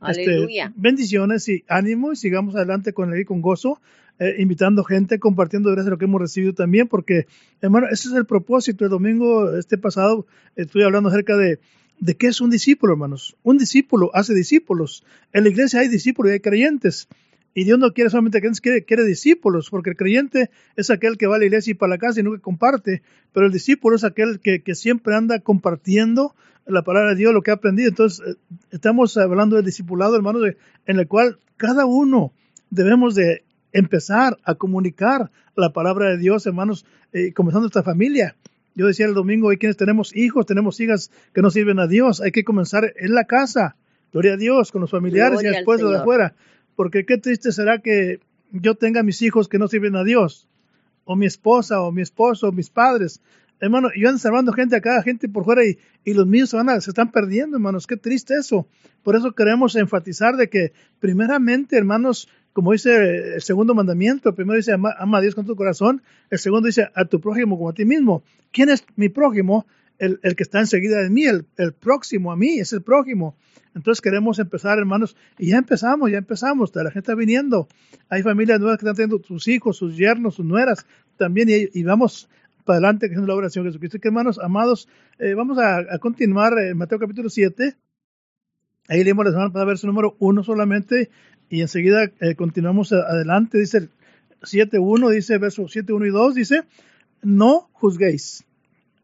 Aleluya. 0.00 0.72
bendiciones 0.76 1.48
y 1.48 1.64
ánimo 1.66 2.12
y 2.12 2.16
sigamos 2.16 2.54
adelante 2.56 2.92
con 2.92 3.14
él 3.14 3.24
con 3.24 3.40
gozo, 3.40 3.80
eh, 4.18 4.34
invitando 4.38 4.84
gente, 4.84 5.18
compartiendo 5.18 5.70
gracias 5.70 5.86
a 5.86 5.90
lo 5.90 5.98
que 5.98 6.04
hemos 6.04 6.20
recibido 6.20 6.52
también, 6.52 6.88
porque, 6.88 7.26
hermano, 7.62 7.86
ese 7.90 8.08
es 8.08 8.14
el 8.14 8.26
propósito. 8.26 8.84
El 8.84 8.90
domingo, 8.90 9.56
este 9.56 9.78
pasado, 9.78 10.26
estuve 10.56 10.84
hablando 10.84 11.08
acerca 11.08 11.36
de, 11.36 11.58
de 12.00 12.16
qué 12.16 12.26
es 12.26 12.40
un 12.40 12.50
discípulo, 12.50 12.92
hermanos. 12.92 13.36
Un 13.42 13.56
discípulo 13.56 14.10
hace 14.12 14.34
discípulos. 14.34 15.04
En 15.32 15.44
la 15.44 15.50
iglesia 15.50 15.80
hay 15.80 15.88
discípulos 15.88 16.30
y 16.30 16.34
hay 16.34 16.40
creyentes. 16.40 17.08
Y 17.54 17.64
Dios 17.64 17.78
no 17.78 17.92
quiere 17.92 18.10
solamente 18.10 18.40
creyentes, 18.40 18.60
quiere, 18.60 18.84
quiere 18.84 19.04
discípulos, 19.04 19.70
porque 19.70 19.90
el 19.90 19.96
creyente 19.96 20.50
es 20.76 20.90
aquel 20.90 21.16
que 21.16 21.28
va 21.28 21.36
a 21.36 21.38
la 21.38 21.44
iglesia 21.44 21.70
y 21.70 21.74
para 21.74 21.90
la 21.90 21.98
casa 21.98 22.20
y 22.20 22.24
nunca 22.24 22.42
comparte, 22.42 23.02
pero 23.32 23.46
el 23.46 23.52
discípulo 23.52 23.96
es 23.96 24.04
aquel 24.04 24.40
que, 24.40 24.62
que 24.62 24.74
siempre 24.74 25.14
anda 25.14 25.38
compartiendo 25.38 26.34
la 26.66 26.82
palabra 26.82 27.10
de 27.10 27.16
Dios, 27.16 27.32
lo 27.32 27.42
que 27.42 27.50
ha 27.50 27.54
aprendido. 27.54 27.88
Entonces, 27.88 28.26
eh, 28.26 28.38
estamos 28.70 29.16
hablando 29.16 29.56
del 29.56 29.64
discipulado, 29.64 30.16
hermanos, 30.16 30.42
en 30.86 30.98
el 30.98 31.06
cual 31.06 31.38
cada 31.56 31.86
uno 31.86 32.32
debemos 32.70 33.14
de 33.14 33.44
empezar 33.72 34.38
a 34.44 34.54
comunicar 34.54 35.30
la 35.56 35.72
palabra 35.72 36.10
de 36.10 36.18
Dios, 36.18 36.46
hermanos, 36.46 36.86
eh, 37.12 37.32
comenzando 37.32 37.66
esta 37.66 37.82
familia. 37.82 38.36
Yo 38.74 38.86
decía 38.86 39.06
el 39.06 39.14
domingo, 39.14 39.50
hay 39.50 39.56
quienes 39.56 39.76
tenemos 39.76 40.14
hijos, 40.16 40.46
tenemos 40.46 40.80
hijas 40.80 41.10
que 41.32 41.42
no 41.42 41.50
sirven 41.50 41.78
a 41.78 41.86
Dios, 41.86 42.20
hay 42.20 42.32
que 42.32 42.44
comenzar 42.44 42.92
en 42.96 43.14
la 43.14 43.24
casa, 43.24 43.76
gloria 44.12 44.34
a 44.34 44.36
Dios, 44.36 44.72
con 44.72 44.80
los 44.80 44.90
familiares 44.90 45.40
Gloria 45.40 45.50
y 45.50 45.54
después 45.54 45.80
de 45.80 45.96
afuera, 45.96 46.34
porque 46.76 47.04
qué 47.06 47.18
triste 47.18 47.52
será 47.52 47.78
que 47.78 48.20
yo 48.52 48.74
tenga 48.74 49.02
mis 49.02 49.22
hijos 49.22 49.48
que 49.48 49.58
no 49.58 49.68
sirven 49.68 49.96
a 49.96 50.04
Dios, 50.04 50.48
o 51.04 51.16
mi 51.16 51.26
esposa, 51.26 51.80
o 51.82 51.92
mi 51.92 52.02
esposo, 52.02 52.48
o 52.48 52.52
mis 52.52 52.70
padres. 52.70 53.20
Hermano, 53.60 53.88
yo 53.96 54.08
ando 54.08 54.18
salvando 54.18 54.52
gente 54.52 54.76
acá, 54.76 55.02
gente 55.02 55.28
por 55.28 55.44
fuera, 55.44 55.64
y, 55.64 55.78
y 56.04 56.14
los 56.14 56.26
míos 56.26 56.50
se, 56.50 56.56
van 56.56 56.68
a- 56.68 56.80
se 56.80 56.90
están 56.90 57.10
perdiendo, 57.10 57.56
hermanos. 57.56 57.86
Qué 57.86 57.96
triste 57.96 58.34
eso. 58.34 58.66
Por 59.02 59.16
eso 59.16 59.32
queremos 59.32 59.76
enfatizar 59.76 60.36
de 60.36 60.48
que, 60.48 60.72
primeramente, 61.00 61.76
hermanos, 61.76 62.28
como 62.52 62.72
dice 62.72 63.34
el 63.34 63.42
segundo 63.42 63.74
mandamiento, 63.74 64.28
el 64.30 64.34
primero 64.34 64.56
dice 64.56 64.72
ama, 64.72 64.94
ama 64.98 65.18
a 65.18 65.20
Dios 65.20 65.34
con 65.34 65.46
tu 65.46 65.56
corazón, 65.56 66.02
el 66.30 66.38
segundo 66.38 66.66
dice 66.66 66.88
a 66.94 67.04
tu 67.04 67.20
prójimo 67.20 67.56
como 67.56 67.70
a 67.70 67.74
ti 67.74 67.84
mismo. 67.84 68.22
¿Quién 68.52 68.68
es 68.70 68.84
mi 68.96 69.08
prójimo? 69.08 69.66
El, 69.98 70.18
que 70.18 70.42
está 70.42 70.60
enseguida 70.60 71.02
de 71.02 71.10
mí, 71.10 71.24
el, 71.24 71.72
próximo 71.72 72.32
a 72.32 72.36
mí, 72.36 72.58
es 72.58 72.72
el 72.72 72.82
prójimo. 72.82 73.36
Entonces 73.74 74.00
queremos 74.00 74.38
empezar, 74.38 74.78
hermanos, 74.78 75.16
y 75.38 75.48
ya 75.48 75.58
empezamos, 75.58 76.10
ya 76.10 76.18
empezamos, 76.18 76.74
la 76.74 76.84
gente 76.84 76.98
está 77.00 77.14
viniendo. 77.14 77.68
Hay 78.08 78.22
familias 78.22 78.60
nuevas 78.60 78.78
que 78.78 78.84
están 78.84 78.96
teniendo 78.96 79.24
sus 79.24 79.48
hijos, 79.48 79.76
sus 79.76 79.96
yernos, 79.96 80.36
sus 80.36 80.44
nueras 80.44 80.86
también, 81.16 81.48
y, 81.50 81.82
vamos 81.82 82.28
para 82.64 82.78
adelante 82.78 83.06
haciendo 83.06 83.26
la 83.26 83.34
oración 83.34 83.64
de 83.64 83.70
Jesucristo. 83.70 83.98
Que 83.98 84.08
hermanos, 84.08 84.38
amados, 84.38 84.88
eh, 85.18 85.34
vamos 85.34 85.58
a, 85.58 85.98
continuar 85.98 86.58
en 86.58 86.76
Mateo 86.76 86.98
capítulo 86.98 87.28
7. 87.28 87.74
Ahí 88.88 89.04
leemos 89.04 89.24
la 89.24 89.32
semana 89.32 89.52
para 89.52 89.64
verso 89.64 89.86
número 89.86 90.16
1 90.18 90.44
solamente, 90.44 91.10
y 91.48 91.60
enseguida 91.60 92.10
eh, 92.20 92.34
continuamos 92.34 92.92
adelante. 92.92 93.58
Dice 93.58 93.78
el 93.78 93.90
7.1, 94.44 95.10
dice 95.10 95.38
verso 95.38 95.68
7, 95.68 95.92
1 95.92 96.06
y 96.06 96.10
2, 96.10 96.34
dice, 96.34 96.62
no 97.22 97.68
juzguéis. 97.72 98.44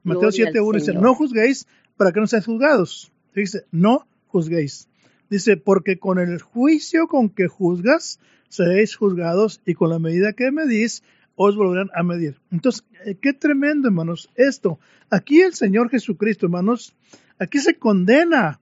Mateo 0.03 0.31
Gloria 0.31 0.49
al 0.49 0.55
7.1 0.55 0.75
dice, 0.75 0.93
no 0.95 1.15
juzguéis 1.15 1.67
para 1.97 2.13
que 2.13 2.21
no 2.21 2.27
seáis 2.27 2.47
juzgados. 2.47 3.13
Dice, 3.35 3.67
no 3.71 4.07
juzguéis. 4.27 4.89
Dice, 5.29 5.57
porque 5.57 5.99
con 5.99 6.19
el 6.19 6.41
juicio 6.41 7.07
con 7.07 7.31
que 7.31 7.47
juzgas, 7.47 8.19
seréis 8.49 8.97
juzgados, 8.97 9.61
y 9.65 9.75
con 9.75 9.91
la 9.91 9.99
medida 9.99 10.33
que 10.33 10.51
medís, 10.51 11.03
os 11.37 11.57
volverán 11.57 11.91
a 11.95 12.03
medir. 12.03 12.41
Entonces, 12.51 12.85
eh, 13.05 13.17
qué 13.21 13.33
tremendo, 13.33 13.89
hermanos, 13.89 14.29
esto. 14.35 14.79
Aquí 15.09 15.41
el 15.41 15.55
Señor 15.55 15.89
Jesucristo, 15.89 16.47
hermanos, 16.47 16.95
aquí 17.39 17.59
se 17.61 17.79
condena 17.79 18.61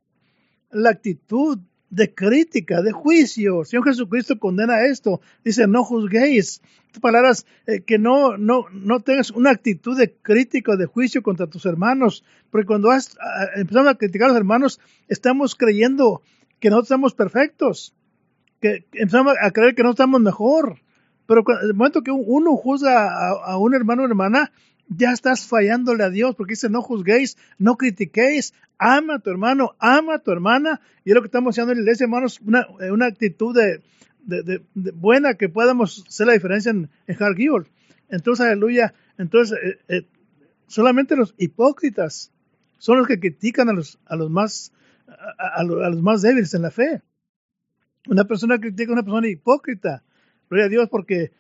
la 0.71 0.90
actitud 0.90 1.59
de 1.90 2.14
crítica, 2.14 2.83
de 2.83 2.92
juicio. 2.92 3.64
Señor 3.64 3.85
Jesucristo 3.85 4.38
condena 4.38 4.85
esto. 4.87 5.21
Dice, 5.45 5.66
no 5.66 5.85
juzguéis. 5.85 6.61
Palabras 7.00 7.47
eh, 7.66 7.80
que 7.80 7.99
no, 7.99 8.37
no, 8.37 8.66
no 8.73 9.00
tengas 9.00 9.30
una 9.30 9.50
actitud 9.50 9.97
de 9.97 10.12
crítica, 10.12 10.76
de 10.76 10.87
juicio 10.87 11.23
contra 11.23 11.47
tus 11.47 11.64
hermanos. 11.66 12.25
Porque 12.50 12.66
cuando 12.66 12.90
empezamos 13.57 13.90
a 13.90 13.95
criticar 13.95 14.26
a 14.26 14.33
los 14.33 14.38
hermanos, 14.38 14.80
estamos 15.09 15.54
creyendo 15.54 16.23
que 16.61 16.71
no 16.71 16.80
estamos 16.80 17.14
perfectos. 17.14 17.95
Que 18.61 18.85
empezamos 18.92 19.35
a 19.40 19.50
creer 19.52 19.75
que 19.75 19.83
no 19.83 19.90
estamos 19.90 20.21
mejor. 20.21 20.80
Pero 21.26 21.45
en 21.47 21.68
el 21.68 21.75
momento 21.75 22.02
que 22.02 22.11
uno 22.11 22.57
juzga 22.57 23.07
a, 23.07 23.52
a 23.52 23.59
un 23.59 23.75
hermano 23.75 24.02
o 24.02 24.07
hermana, 24.07 24.50
ya 24.88 25.12
estás 25.12 25.47
fallándole 25.47 26.04
a 26.04 26.11
Dios, 26.11 26.35
porque 26.35 26.52
dice, 26.52 26.68
no 26.68 26.83
juzguéis, 26.83 27.37
no 27.59 27.76
critiquéis, 27.76 28.54
ama 28.78 29.16
a 29.16 29.18
tu 29.18 29.30
hermano, 29.30 29.75
ama 29.78 30.14
a 30.14 30.18
tu 30.18 30.30
hermana, 30.30 30.80
y 31.04 31.11
es 31.11 31.14
lo 31.14 31.23
que 31.23 31.26
estamos 31.26 31.54
haciendo 31.54 31.73
en 31.73 31.78
la 31.78 31.83
iglesia, 31.83 32.04
hermanos, 32.04 32.40
una, 32.40 32.66
eh, 32.80 33.07
actitud 33.07 33.54
de, 33.54 33.83
buena 34.95 35.35
que 35.35 35.49
podamos 35.49 36.04
hacer 36.07 36.26
la 36.26 36.35
diferencia 36.35 36.71
en, 36.71 36.90
en 37.07 37.16
Entonces, 38.09 38.47
aleluya, 38.47 38.95
entonces, 39.16 39.59
eh, 39.62 39.78
eh, 39.88 40.07
solamente 40.66 41.16
los 41.16 41.35
hipócritas 41.38 42.30
son 42.78 42.99
los 42.99 43.07
que 43.07 43.18
critican 43.18 43.68
a 43.68 43.73
los, 43.73 43.99
a 44.07 44.16
los 44.16 44.30
más, 44.30 44.73
a, 45.38 45.64
los, 45.64 46.02
más 46.02 46.23
débiles 46.23 46.54
en 46.54 46.62
la 46.62 46.71
fe. 46.71 47.02
Una 48.07 48.25
persona 48.25 48.59
critica 48.59 48.90
a 48.90 48.95
una 48.95 49.02
persona 49.02 49.28
hipócrita, 49.28 50.02
gloria 50.49 50.66
a 50.66 50.68
Dios, 50.68 50.88
porque 50.88 51.33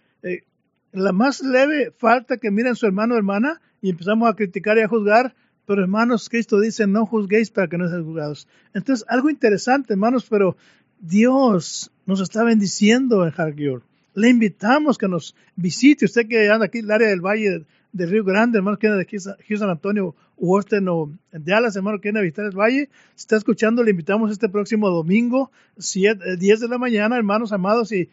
la 0.92 1.12
más 1.12 1.42
leve 1.42 1.92
falta 1.96 2.38
que 2.38 2.50
miren 2.50 2.76
su 2.76 2.86
hermano 2.86 3.14
o 3.14 3.18
hermana 3.18 3.60
y 3.80 3.90
empezamos 3.90 4.28
a 4.28 4.34
criticar 4.34 4.78
y 4.78 4.80
a 4.80 4.88
juzgar, 4.88 5.34
pero 5.66 5.82
hermanos, 5.82 6.28
Cristo 6.28 6.60
dice, 6.60 6.86
no 6.86 7.04
juzguéis 7.04 7.50
para 7.50 7.68
que 7.68 7.76
no 7.76 7.88
sean 7.88 8.04
juzgados. 8.04 8.48
Entonces, 8.72 9.04
algo 9.08 9.28
interesante, 9.28 9.92
hermanos, 9.92 10.26
pero 10.28 10.56
Dios 10.98 11.92
nos 12.06 12.20
está 12.20 12.42
bendiciendo 12.42 13.26
en 13.26 13.34
Hargior. 13.36 13.82
Le 14.14 14.30
invitamos 14.30 14.98
que 14.98 15.08
nos 15.08 15.36
visite. 15.54 16.06
Usted 16.06 16.26
que 16.26 16.50
anda 16.50 16.66
aquí 16.66 16.78
en 16.78 16.86
el 16.86 16.90
área 16.90 17.08
del 17.08 17.20
Valle 17.20 17.66
de 17.92 18.06
Río 18.06 18.24
Grande, 18.24 18.58
hermano, 18.58 18.78
que 18.78 18.86
anda 18.86 18.96
de 18.96 19.02
aquí 19.02 19.18
San 19.18 19.70
Antonio, 19.70 20.16
Austin 20.40 20.88
o 20.88 21.12
Dallas, 21.32 21.76
hermano, 21.76 22.00
que 22.00 22.08
viene 22.08 22.20
a 22.20 22.22
visitar 22.22 22.46
el 22.46 22.58
Valle. 22.58 22.88
Si 23.14 23.22
está 23.22 23.36
escuchando, 23.36 23.84
le 23.84 23.90
invitamos 23.90 24.32
este 24.32 24.48
próximo 24.48 24.88
domingo, 24.88 25.52
10 25.76 26.04
eh, 26.04 26.36
de 26.38 26.68
la 26.68 26.78
mañana, 26.78 27.16
hermanos 27.16 27.52
amados, 27.52 27.92
y 27.92 28.08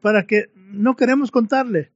para 0.00 0.26
que 0.26 0.50
no 0.70 0.96
queremos 0.96 1.30
contarle 1.30 1.90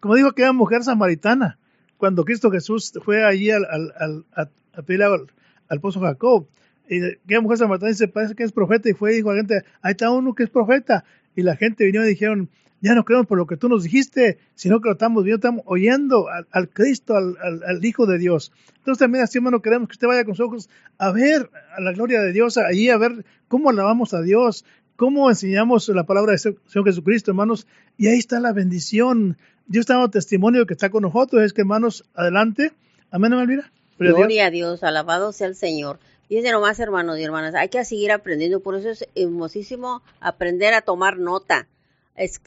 como 0.00 0.14
dijo 0.14 0.28
aquella 0.28 0.52
mujer 0.52 0.82
samaritana, 0.82 1.58
cuando 1.96 2.24
Cristo 2.24 2.50
Jesús 2.50 2.92
fue 3.04 3.24
allí 3.24 3.50
al, 3.50 3.64
al, 3.64 4.24
al, 4.32 5.26
al, 5.68 5.80
pozo 5.80 6.00
Jacob, 6.00 6.46
y 6.88 7.04
aquella 7.04 7.40
mujer 7.40 7.58
samaritana 7.58 7.90
dice, 7.90 8.08
parece 8.08 8.34
que 8.34 8.44
es 8.44 8.52
profeta, 8.52 8.88
y 8.88 8.94
fue 8.94 9.12
y 9.12 9.16
dijo 9.16 9.30
a 9.30 9.34
la 9.34 9.40
gente, 9.40 9.64
ahí 9.82 9.92
está 9.92 10.10
uno 10.10 10.34
que 10.34 10.44
es 10.44 10.50
profeta, 10.50 11.04
y 11.34 11.42
la 11.42 11.56
gente 11.56 11.84
vino 11.84 12.04
y 12.04 12.08
dijeron, 12.08 12.48
ya 12.80 12.94
no 12.94 13.04
creemos 13.04 13.26
por 13.26 13.38
lo 13.38 13.46
que 13.46 13.56
tú 13.56 13.68
nos 13.68 13.82
dijiste, 13.82 14.38
sino 14.54 14.80
que 14.80 14.88
lo 14.88 14.92
estamos 14.92 15.24
viendo, 15.24 15.36
estamos 15.36 15.62
oyendo 15.66 16.26
al, 16.28 16.68
Cristo, 16.68 17.16
al, 17.16 17.36
al, 17.40 17.84
Hijo 17.84 18.06
de 18.06 18.18
Dios. 18.18 18.52
Entonces 18.76 19.00
también 19.00 19.24
así, 19.24 19.38
hermano, 19.38 19.60
queremos 19.60 19.88
que 19.88 19.94
usted 19.94 20.06
vaya 20.06 20.24
con 20.24 20.36
sus 20.36 20.46
ojos 20.46 20.70
a 20.96 21.10
ver 21.10 21.50
a 21.76 21.80
la 21.80 21.92
gloria 21.92 22.20
de 22.20 22.32
Dios, 22.32 22.56
allí 22.56 22.88
a 22.88 22.98
ver 22.98 23.24
cómo 23.48 23.70
alabamos 23.70 24.14
a 24.14 24.22
Dios, 24.22 24.64
cómo 24.98 25.30
enseñamos 25.30 25.88
la 25.88 26.04
palabra 26.04 26.32
del 26.32 26.40
Señor 26.40 26.84
Jesucristo, 26.84 27.30
hermanos, 27.30 27.66
y 27.96 28.08
ahí 28.08 28.18
está 28.18 28.38
la 28.38 28.52
bendición 28.52 29.38
Dios 29.68 29.82
está 29.82 29.94
dando 29.94 30.08
testimonio 30.08 30.64
que 30.64 30.72
está 30.72 30.88
con 30.88 31.02
nosotros. 31.02 31.42
Es 31.42 31.52
que, 31.52 31.60
hermanos, 31.60 32.04
adelante. 32.14 32.72
Amén, 33.10 33.34
Elvira. 33.34 33.70
Gloria 33.98 34.46
a 34.46 34.50
Dios, 34.50 34.82
alabado 34.82 35.32
sea 35.32 35.46
el 35.46 35.56
Señor. 35.56 35.98
Fíjense 36.26 36.52
nomás, 36.52 36.80
hermanos 36.80 37.18
y 37.18 37.22
hermanas, 37.22 37.54
hay 37.54 37.68
que 37.68 37.84
seguir 37.84 38.12
aprendiendo. 38.12 38.60
Por 38.60 38.76
eso 38.76 38.88
es 38.88 39.06
hermosísimo 39.14 40.02
aprender 40.20 40.72
a 40.72 40.80
tomar 40.80 41.18
nota. 41.18 41.68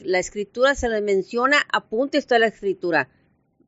la 0.00 0.18
escritura 0.18 0.74
se 0.74 0.88
le 0.88 1.00
menciona, 1.00 1.58
apunte 1.72 2.18
usted 2.18 2.38
la 2.40 2.46
escritura 2.46 3.08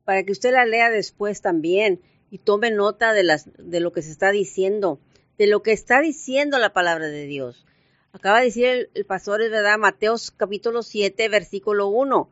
para 0.03 0.23
que 0.23 0.33
usted 0.33 0.51
la 0.51 0.65
lea 0.65 0.89
después 0.89 1.41
también 1.41 2.01
y 2.29 2.39
tome 2.39 2.71
nota 2.71 3.13
de, 3.13 3.23
las, 3.23 3.49
de 3.57 3.79
lo 3.79 3.93
que 3.93 4.01
se 4.01 4.11
está 4.11 4.31
diciendo, 4.31 4.99
de 5.37 5.47
lo 5.47 5.63
que 5.63 5.71
está 5.71 6.01
diciendo 6.01 6.59
la 6.59 6.73
palabra 6.73 7.07
de 7.07 7.25
Dios. 7.25 7.65
Acaba 8.15 8.39
de 8.39 8.45
decir 8.45 8.89
el, 8.93 9.05
pastor, 9.05 9.41
es 9.41 9.51
verdad, 9.51 9.77
Mateos 9.77 10.31
capítulo 10.31 10.83
7, 10.83 11.27
versículo 11.27 11.89
1 11.89 12.29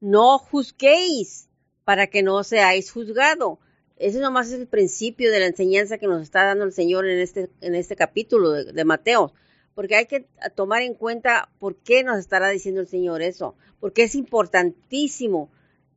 no 0.00 0.38
juzguéis 0.38 1.48
para 1.82 2.06
que 2.06 2.22
no 2.22 2.44
seáis 2.44 2.92
juzgado. 2.92 3.58
Ese 3.96 4.20
nomás 4.20 4.52
es 4.52 4.60
el 4.60 4.68
principio 4.68 5.32
de 5.32 5.40
la 5.40 5.46
enseñanza 5.46 5.98
que 5.98 6.06
nos 6.06 6.22
está 6.22 6.44
dando 6.44 6.64
el 6.64 6.72
Señor 6.72 7.08
en 7.08 7.18
este, 7.18 7.50
en 7.62 7.74
este 7.74 7.96
capítulo 7.96 8.52
de, 8.52 8.84
Mateo. 8.84 9.32
Porque 9.74 9.96
hay 9.96 10.06
que 10.06 10.28
tomar 10.54 10.82
en 10.82 10.94
cuenta 10.94 11.50
por 11.58 11.74
qué 11.78 12.04
nos 12.04 12.18
estará 12.18 12.48
diciendo 12.50 12.80
el 12.80 12.86
Señor 12.86 13.20
eso. 13.20 13.56
Porque 13.80 14.04
es 14.04 14.14
importantísimo. 14.14 15.50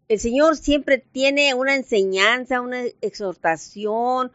El 0.08 0.20
Señor 0.20 0.58
siempre 0.58 0.98
tiene 0.98 1.54
una 1.54 1.76
enseñanza, 1.76 2.60
una 2.60 2.86
exhortación, 3.02 4.32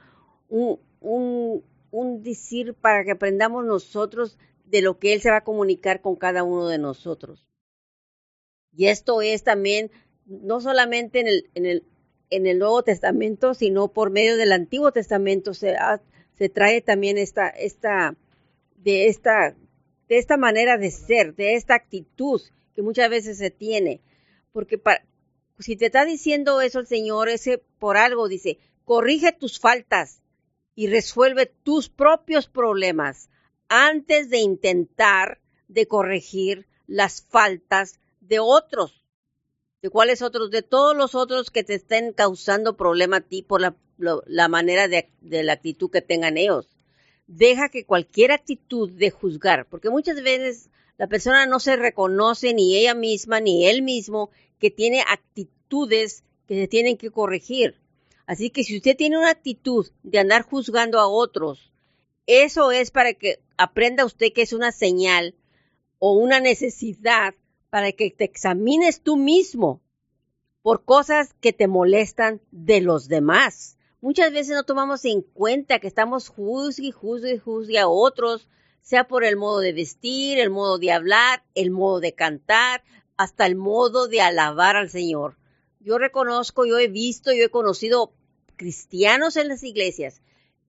un, 0.48 0.78
un 1.00 2.22
decir 2.22 2.74
para 2.74 3.04
que 3.04 3.10
aprendamos 3.10 3.64
nosotros 3.64 4.38
de 4.72 4.80
lo 4.80 4.98
que 4.98 5.12
Él 5.12 5.20
se 5.20 5.30
va 5.30 5.36
a 5.36 5.44
comunicar 5.44 6.00
con 6.00 6.16
cada 6.16 6.42
uno 6.42 6.66
de 6.66 6.78
nosotros. 6.78 7.46
Y 8.74 8.86
esto 8.86 9.20
es 9.20 9.44
también 9.44 9.90
no 10.24 10.62
solamente 10.62 11.20
en 11.20 11.28
el, 11.28 11.50
en 11.54 11.66
el, 11.66 11.84
en 12.30 12.46
el 12.46 12.58
Nuevo 12.58 12.82
Testamento, 12.82 13.52
sino 13.52 13.88
por 13.88 14.10
medio 14.10 14.38
del 14.38 14.50
Antiguo 14.50 14.90
Testamento 14.90 15.52
se, 15.52 15.76
se 16.38 16.48
trae 16.48 16.80
también 16.80 17.18
esta, 17.18 17.50
esta, 17.50 18.16
de 18.76 19.08
esta, 19.08 19.54
de 20.08 20.16
esta 20.16 20.38
manera 20.38 20.78
de 20.78 20.90
ser, 20.90 21.34
de 21.34 21.54
esta 21.54 21.74
actitud 21.74 22.40
que 22.74 22.80
muchas 22.80 23.10
veces 23.10 23.36
se 23.36 23.50
tiene. 23.50 24.00
Porque 24.52 24.80
si 25.58 25.76
te 25.76 25.86
está 25.86 26.06
diciendo 26.06 26.62
eso 26.62 26.80
el 26.80 26.86
Señor, 26.86 27.28
ese 27.28 27.58
por 27.78 27.98
algo 27.98 28.26
dice, 28.26 28.58
corrige 28.86 29.32
tus 29.32 29.60
faltas 29.60 30.22
y 30.74 30.86
resuelve 30.86 31.44
tus 31.44 31.90
propios 31.90 32.48
problemas 32.48 33.28
antes 33.74 34.28
de 34.28 34.36
intentar 34.36 35.40
de 35.66 35.86
corregir 35.86 36.66
las 36.86 37.22
faltas 37.22 38.00
de 38.20 38.38
otros. 38.38 39.02
¿De 39.80 39.88
cuáles 39.88 40.20
otros? 40.20 40.50
De 40.50 40.60
todos 40.60 40.94
los 40.94 41.14
otros 41.14 41.50
que 41.50 41.64
te 41.64 41.74
estén 41.74 42.12
causando 42.12 42.76
problema 42.76 43.16
a 43.16 43.20
ti 43.22 43.42
por 43.42 43.62
la, 43.62 44.48
manera 44.48 44.88
de, 44.88 45.08
de 45.22 45.42
la 45.42 45.54
actitud 45.54 45.90
que 45.90 46.02
tengan 46.02 46.36
ellos. 46.36 46.68
Deja 47.26 47.70
que 47.70 47.86
cualquier 47.86 48.32
actitud 48.32 48.90
de 48.90 49.10
juzgar, 49.10 49.66
porque 49.70 49.88
muchas 49.88 50.22
veces 50.22 50.68
la 50.98 51.06
persona 51.06 51.46
no 51.46 51.58
se 51.58 51.76
reconoce 51.76 52.52
ni 52.52 52.76
ella 52.76 52.94
misma 52.94 53.40
ni 53.40 53.66
él 53.66 53.80
mismo 53.80 54.30
que 54.58 54.70
tiene 54.70 55.00
actitudes 55.00 56.24
que 56.46 56.60
se 56.60 56.68
tienen 56.68 56.98
que 56.98 57.10
corregir. 57.10 57.80
Así 58.26 58.50
que 58.50 58.64
si 58.64 58.76
usted 58.76 58.98
tiene 58.98 59.16
una 59.16 59.30
actitud 59.30 59.90
de 60.02 60.18
andar 60.18 60.42
juzgando 60.42 61.00
a 61.00 61.08
otros, 61.08 61.71
eso 62.26 62.70
es 62.70 62.90
para 62.90 63.14
que 63.14 63.40
aprenda 63.56 64.04
usted 64.04 64.32
que 64.32 64.42
es 64.42 64.52
una 64.52 64.72
señal 64.72 65.34
o 65.98 66.14
una 66.14 66.40
necesidad 66.40 67.34
para 67.70 67.92
que 67.92 68.10
te 68.10 68.24
examines 68.24 69.02
tú 69.02 69.16
mismo 69.16 69.80
por 70.62 70.84
cosas 70.84 71.34
que 71.40 71.52
te 71.52 71.66
molestan 71.66 72.40
de 72.50 72.80
los 72.80 73.08
demás. 73.08 73.76
Muchas 74.00 74.32
veces 74.32 74.54
no 74.54 74.64
tomamos 74.64 75.04
en 75.04 75.22
cuenta 75.22 75.78
que 75.78 75.88
estamos 75.88 76.28
juzgue, 76.28 76.92
juzgue, 76.92 77.38
juzgue 77.38 77.78
a 77.78 77.88
otros, 77.88 78.48
sea 78.80 79.06
por 79.06 79.24
el 79.24 79.36
modo 79.36 79.60
de 79.60 79.72
vestir, 79.72 80.38
el 80.38 80.50
modo 80.50 80.78
de 80.78 80.92
hablar, 80.92 81.44
el 81.54 81.70
modo 81.70 82.00
de 82.00 82.14
cantar, 82.14 82.82
hasta 83.16 83.46
el 83.46 83.56
modo 83.56 84.08
de 84.08 84.20
alabar 84.20 84.76
al 84.76 84.90
Señor. 84.90 85.36
Yo 85.80 85.98
reconozco, 85.98 86.64
yo 86.66 86.78
he 86.78 86.88
visto, 86.88 87.32
yo 87.32 87.44
he 87.44 87.48
conocido 87.48 88.12
cristianos 88.56 89.36
en 89.36 89.48
las 89.48 89.62
iglesias 89.64 90.20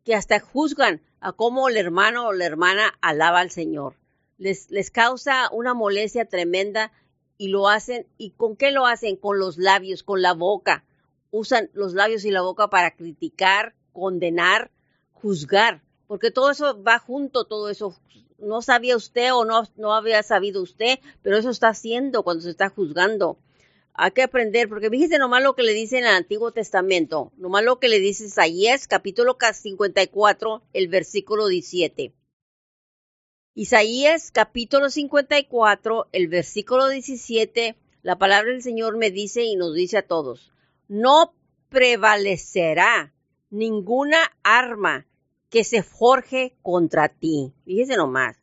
que 0.04 0.16
hasta 0.16 0.40
juzgan 0.40 1.02
a 1.20 1.32
cómo 1.34 1.70
el 1.70 1.78
hermano 1.78 2.28
o 2.28 2.34
la 2.34 2.46
hermana 2.46 2.94
alaba 3.02 3.40
al 3.40 3.52
Señor 3.52 3.96
les, 4.38 4.70
les 4.72 4.92
causa 4.92 5.50
una 5.52 5.74
molestia 5.74 6.26
tremenda 6.26 6.92
y 7.38 7.48
lo 7.48 7.70
hacen, 7.70 8.08
¿y 8.18 8.32
con 8.32 8.56
qué 8.56 8.72
lo 8.72 8.86
hacen? 8.86 9.16
Con 9.16 9.40
los 9.40 9.58
labios, 9.58 10.04
con 10.04 10.22
la 10.22 10.34
boca. 10.34 10.84
Usan 11.32 11.70
los 11.74 11.94
labios 11.94 12.26
y 12.26 12.32
la 12.32 12.42
boca 12.42 12.70
para 12.70 12.92
criticar, 12.92 13.74
condenar, 13.92 14.70
juzgar, 15.14 15.82
porque 16.08 16.30
todo 16.30 16.52
eso 16.52 16.82
va 16.84 17.00
junto, 17.00 17.46
todo 17.46 17.70
eso. 17.70 17.96
No 18.38 18.62
sabía 18.62 18.98
usted 18.98 19.34
o 19.34 19.46
no, 19.46 19.64
no 19.78 19.94
había 19.94 20.22
sabido 20.22 20.62
usted, 20.62 21.00
pero 21.22 21.38
eso 21.38 21.50
está 21.50 21.70
haciendo 21.70 22.24
cuando 22.24 22.44
se 22.44 22.50
está 22.50 22.70
juzgando. 22.70 23.38
Hay 23.96 24.12
que 24.12 24.24
aprender, 24.24 24.70
porque 24.70 24.90
fíjese 24.90 25.20
nomás 25.20 25.44
lo 25.44 25.56
que 25.56 25.62
le 25.62 25.74
dice 25.74 26.00
en 26.00 26.06
el 26.06 26.16
Antiguo 26.16 26.52
Testamento, 26.52 27.32
nomás 27.38 27.64
lo 27.64 27.80
que 27.80 27.90
le 27.90 28.00
dice 28.00 28.26
Isaías, 28.26 28.88
capítulo 28.88 29.38
54, 29.40 30.64
el 30.74 30.88
versículo 30.88 31.48
17. 31.48 32.14
Isaías 33.54 34.32
capítulo 34.32 34.90
54, 34.90 36.08
el 36.12 36.28
versículo 36.28 36.90
17, 36.90 37.76
la 38.02 38.18
palabra 38.18 38.52
del 38.52 38.64
Señor 38.64 38.98
me 38.98 39.12
dice 39.12 39.44
y 39.44 39.56
nos 39.56 39.76
dice 39.76 40.00
a 40.00 40.08
todos, 40.08 40.52
no 40.88 41.36
prevalecerá 41.70 43.14
ninguna 43.52 44.18
arma 44.42 45.06
que 45.50 45.64
se 45.64 45.84
forje 45.84 46.56
contra 46.64 47.10
ti. 47.10 47.54
Fíjese 47.66 47.96
nomás. 47.96 48.38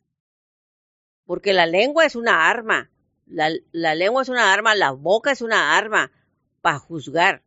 Porque 1.25 1.51
la 1.51 1.65
lengua 1.65 2.05
es 2.05 2.15
una 2.15 2.49
arma. 2.49 2.90
La, 3.31 3.49
la 3.71 3.95
lengua 3.95 4.21
es 4.21 4.29
una 4.29 4.53
arma, 4.53 4.75
la 4.75 4.91
boca 4.91 5.31
es 5.31 5.41
una 5.41 5.77
arma 5.77 6.11
para 6.61 6.79
juzgar. 6.79 7.43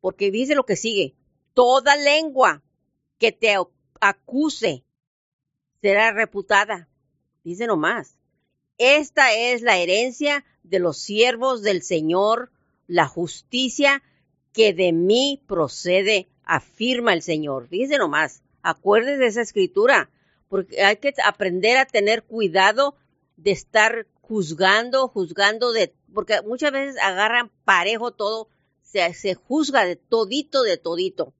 Porque 0.00 0.30
dice 0.30 0.54
lo 0.54 0.64
que 0.64 0.76
sigue. 0.76 1.14
Toda 1.54 1.96
lengua 1.96 2.62
que 3.18 3.32
te 3.32 3.54
acuse 4.00 4.84
será 5.80 6.12
reputada. 6.12 6.88
Dice 7.44 7.66
nomás. 7.66 8.16
Esta 8.78 9.34
es 9.34 9.60
la 9.60 9.76
herencia 9.76 10.44
de 10.62 10.78
los 10.78 10.98
siervos 10.98 11.62
del 11.62 11.82
Señor, 11.82 12.50
la 12.86 13.06
justicia 13.06 14.02
que 14.52 14.72
de 14.72 14.92
mí 14.92 15.42
procede, 15.46 16.28
afirma 16.44 17.12
el 17.12 17.22
Señor. 17.22 17.68
Fíjese 17.68 17.98
nomás, 17.98 18.42
acuérdese 18.62 19.18
de 19.18 19.26
esa 19.26 19.42
escritura, 19.42 20.10
porque 20.48 20.82
hay 20.82 20.96
que 20.96 21.12
aprender 21.24 21.76
a 21.76 21.84
tener 21.84 22.24
cuidado 22.24 22.96
de 23.36 23.52
estar 23.52 24.06
juzgando, 24.30 25.08
juzgando 25.08 25.72
de, 25.72 25.92
porque 26.14 26.40
muchas 26.42 26.70
veces 26.70 27.02
agarran 27.02 27.50
parejo 27.64 28.12
todo, 28.12 28.48
se, 28.80 29.12
se 29.12 29.34
juzga 29.34 29.84
de 29.84 29.96
todito, 29.96 30.62
de 30.62 30.76
todito. 30.76 31.34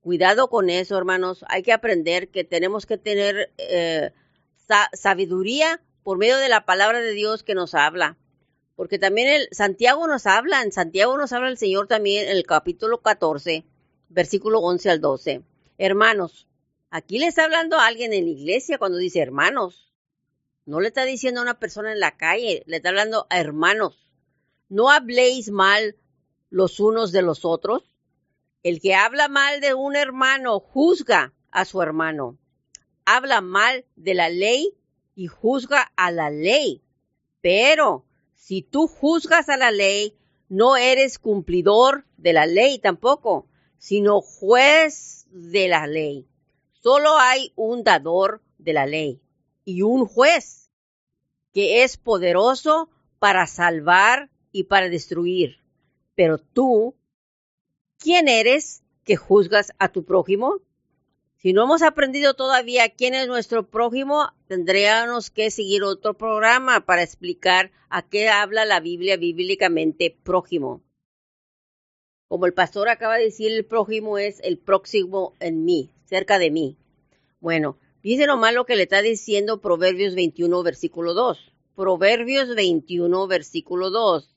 Cuidado 0.00 0.48
con 0.48 0.70
eso, 0.70 0.96
hermanos. 0.96 1.44
Hay 1.48 1.64
que 1.64 1.72
aprender 1.72 2.28
que 2.28 2.44
tenemos 2.44 2.86
que 2.86 2.98
tener 2.98 3.52
eh, 3.58 4.12
sabiduría 4.92 5.82
por 6.04 6.16
medio 6.16 6.36
de 6.36 6.48
la 6.48 6.64
palabra 6.64 7.00
de 7.00 7.10
Dios 7.14 7.42
que 7.42 7.56
nos 7.56 7.74
habla. 7.74 8.16
Porque 8.76 9.00
también 9.00 9.26
el 9.26 9.48
Santiago 9.50 10.06
nos 10.06 10.26
habla, 10.26 10.62
en 10.62 10.70
Santiago 10.70 11.18
nos 11.18 11.32
habla 11.32 11.48
el 11.48 11.58
Señor 11.58 11.88
también 11.88 12.26
en 12.26 12.36
el 12.36 12.46
capítulo 12.46 13.02
14, 13.02 13.64
versículo 14.08 14.60
11 14.60 14.90
al 14.90 15.00
12. 15.00 15.42
Hermanos, 15.78 16.46
aquí 16.90 17.18
le 17.18 17.26
está 17.26 17.42
hablando 17.42 17.76
a 17.76 17.88
alguien 17.88 18.12
en 18.12 18.26
la 18.26 18.30
iglesia 18.30 18.78
cuando 18.78 18.98
dice 18.98 19.18
hermanos. 19.18 19.93
No 20.66 20.80
le 20.80 20.88
está 20.88 21.04
diciendo 21.04 21.40
a 21.40 21.42
una 21.42 21.58
persona 21.58 21.92
en 21.92 22.00
la 22.00 22.16
calle, 22.16 22.62
le 22.66 22.76
está 22.76 22.88
hablando 22.88 23.26
a 23.28 23.38
hermanos. 23.38 24.08
No 24.70 24.90
habléis 24.90 25.50
mal 25.50 25.96
los 26.48 26.80
unos 26.80 27.12
de 27.12 27.20
los 27.20 27.44
otros. 27.44 27.82
El 28.62 28.80
que 28.80 28.94
habla 28.94 29.28
mal 29.28 29.60
de 29.60 29.74
un 29.74 29.94
hermano 29.94 30.58
juzga 30.60 31.34
a 31.50 31.66
su 31.66 31.82
hermano. 31.82 32.38
Habla 33.04 33.42
mal 33.42 33.84
de 33.94 34.14
la 34.14 34.30
ley 34.30 34.74
y 35.14 35.26
juzga 35.26 35.92
a 35.96 36.10
la 36.10 36.30
ley. 36.30 36.82
Pero 37.42 38.06
si 38.34 38.62
tú 38.62 38.86
juzgas 38.86 39.50
a 39.50 39.58
la 39.58 39.70
ley, 39.70 40.16
no 40.48 40.78
eres 40.78 41.18
cumplidor 41.18 42.06
de 42.16 42.32
la 42.32 42.46
ley 42.46 42.78
tampoco, 42.78 43.48
sino 43.76 44.22
juez 44.22 45.26
de 45.30 45.68
la 45.68 45.86
ley. 45.86 46.26
Solo 46.72 47.18
hay 47.18 47.52
un 47.54 47.84
dador 47.84 48.40
de 48.56 48.72
la 48.72 48.86
ley 48.86 49.20
y 49.64 49.82
un 49.82 50.06
juez 50.06 50.70
que 51.52 51.84
es 51.84 51.96
poderoso 51.96 52.90
para 53.18 53.46
salvar 53.46 54.30
y 54.52 54.64
para 54.64 54.88
destruir. 54.88 55.58
Pero 56.14 56.38
tú, 56.38 56.94
¿quién 57.98 58.28
eres 58.28 58.82
que 59.04 59.16
juzgas 59.16 59.72
a 59.78 59.88
tu 59.88 60.04
prójimo? 60.04 60.60
Si 61.36 61.52
no 61.52 61.64
hemos 61.64 61.82
aprendido 61.82 62.34
todavía 62.34 62.88
quién 62.88 63.14
es 63.14 63.28
nuestro 63.28 63.68
prójimo, 63.68 64.32
tendríamos 64.46 65.30
que 65.30 65.50
seguir 65.50 65.82
otro 65.82 66.14
programa 66.14 66.86
para 66.86 67.02
explicar 67.02 67.70
a 67.90 68.02
qué 68.02 68.30
habla 68.30 68.64
la 68.64 68.80
Biblia 68.80 69.16
bíblicamente 69.16 70.16
prójimo. 70.22 70.82
Como 72.28 72.46
el 72.46 72.54
pastor 72.54 72.88
acaba 72.88 73.16
de 73.16 73.24
decir, 73.24 73.52
el 73.52 73.66
prójimo 73.66 74.16
es 74.16 74.40
el 74.40 74.58
próximo 74.58 75.34
en 75.38 75.64
mí, 75.64 75.90
cerca 76.06 76.38
de 76.38 76.50
mí. 76.50 76.78
Bueno, 77.40 77.78
nomás 78.26 78.52
lo 78.52 78.66
que 78.66 78.76
le 78.76 78.82
está 78.82 79.00
diciendo 79.00 79.62
Proverbios 79.62 80.14
21, 80.14 80.62
versículo 80.62 81.14
2. 81.14 81.52
Proverbios 81.74 82.54
21, 82.54 83.26
versículo 83.26 83.90
2. 83.90 84.36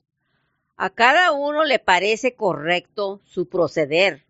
A 0.76 0.90
cada 0.90 1.32
uno 1.32 1.64
le 1.64 1.78
parece 1.78 2.34
correcto 2.34 3.20
su 3.24 3.48
proceder, 3.48 4.24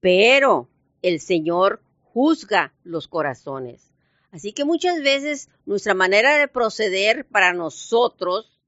pero 0.00 0.68
el 1.02 1.20
Señor 1.20 1.80
juzga 2.02 2.74
los 2.82 3.06
corazones. 3.06 3.92
Así 4.32 4.52
que 4.52 4.64
muchas 4.64 5.02
veces 5.02 5.48
nuestra 5.64 5.94
manera 5.94 6.38
de 6.38 6.48
proceder 6.48 7.24
para 7.24 7.52
nosotros, 7.52 8.60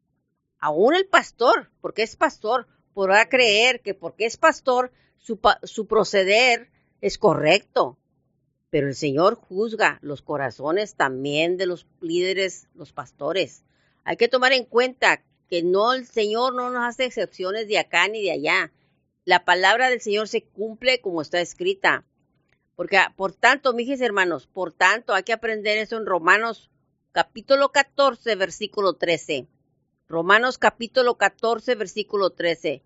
aún 0.58 0.94
el 0.94 1.06
pastor, 1.06 1.70
porque 1.80 2.02
es 2.02 2.14
pastor, 2.14 2.68
podrá 2.94 3.28
creer 3.28 3.80
que 3.80 3.94
porque 3.94 4.26
es 4.26 4.36
pastor, 4.36 4.92
su, 5.18 5.40
su 5.64 5.86
proceder 5.86 6.70
es 7.00 7.18
correcto. 7.18 7.98
Pero 8.72 8.88
el 8.88 8.94
Señor 8.94 9.34
juzga 9.34 9.98
los 10.00 10.22
corazones 10.22 10.94
también 10.94 11.58
de 11.58 11.66
los 11.66 11.86
líderes, 12.00 12.68
los 12.74 12.90
pastores. 12.90 13.64
Hay 14.02 14.16
que 14.16 14.28
tomar 14.28 14.54
en 14.54 14.64
cuenta 14.64 15.22
que 15.50 15.62
no 15.62 15.92
el 15.92 16.06
Señor 16.06 16.54
no 16.54 16.70
nos 16.70 16.82
hace 16.82 17.04
excepciones 17.04 17.68
de 17.68 17.78
acá 17.78 18.08
ni 18.08 18.22
de 18.22 18.30
allá. 18.30 18.72
La 19.26 19.44
palabra 19.44 19.90
del 19.90 20.00
Señor 20.00 20.26
se 20.26 20.44
cumple 20.44 21.02
como 21.02 21.20
está 21.20 21.38
escrita. 21.38 22.06
Porque, 22.74 22.96
ah, 22.96 23.12
por 23.14 23.34
tanto, 23.34 23.74
mis 23.74 24.00
hermanos, 24.00 24.46
por 24.46 24.72
tanto, 24.72 25.12
hay 25.12 25.24
que 25.24 25.34
aprender 25.34 25.76
eso 25.76 25.98
en 25.98 26.06
Romanos 26.06 26.70
capítulo 27.12 27.72
14, 27.72 28.36
versículo 28.36 28.94
13. 28.94 29.48
Romanos 30.08 30.56
capítulo 30.56 31.18
14, 31.18 31.74
versículo 31.74 32.30
13. 32.30 32.82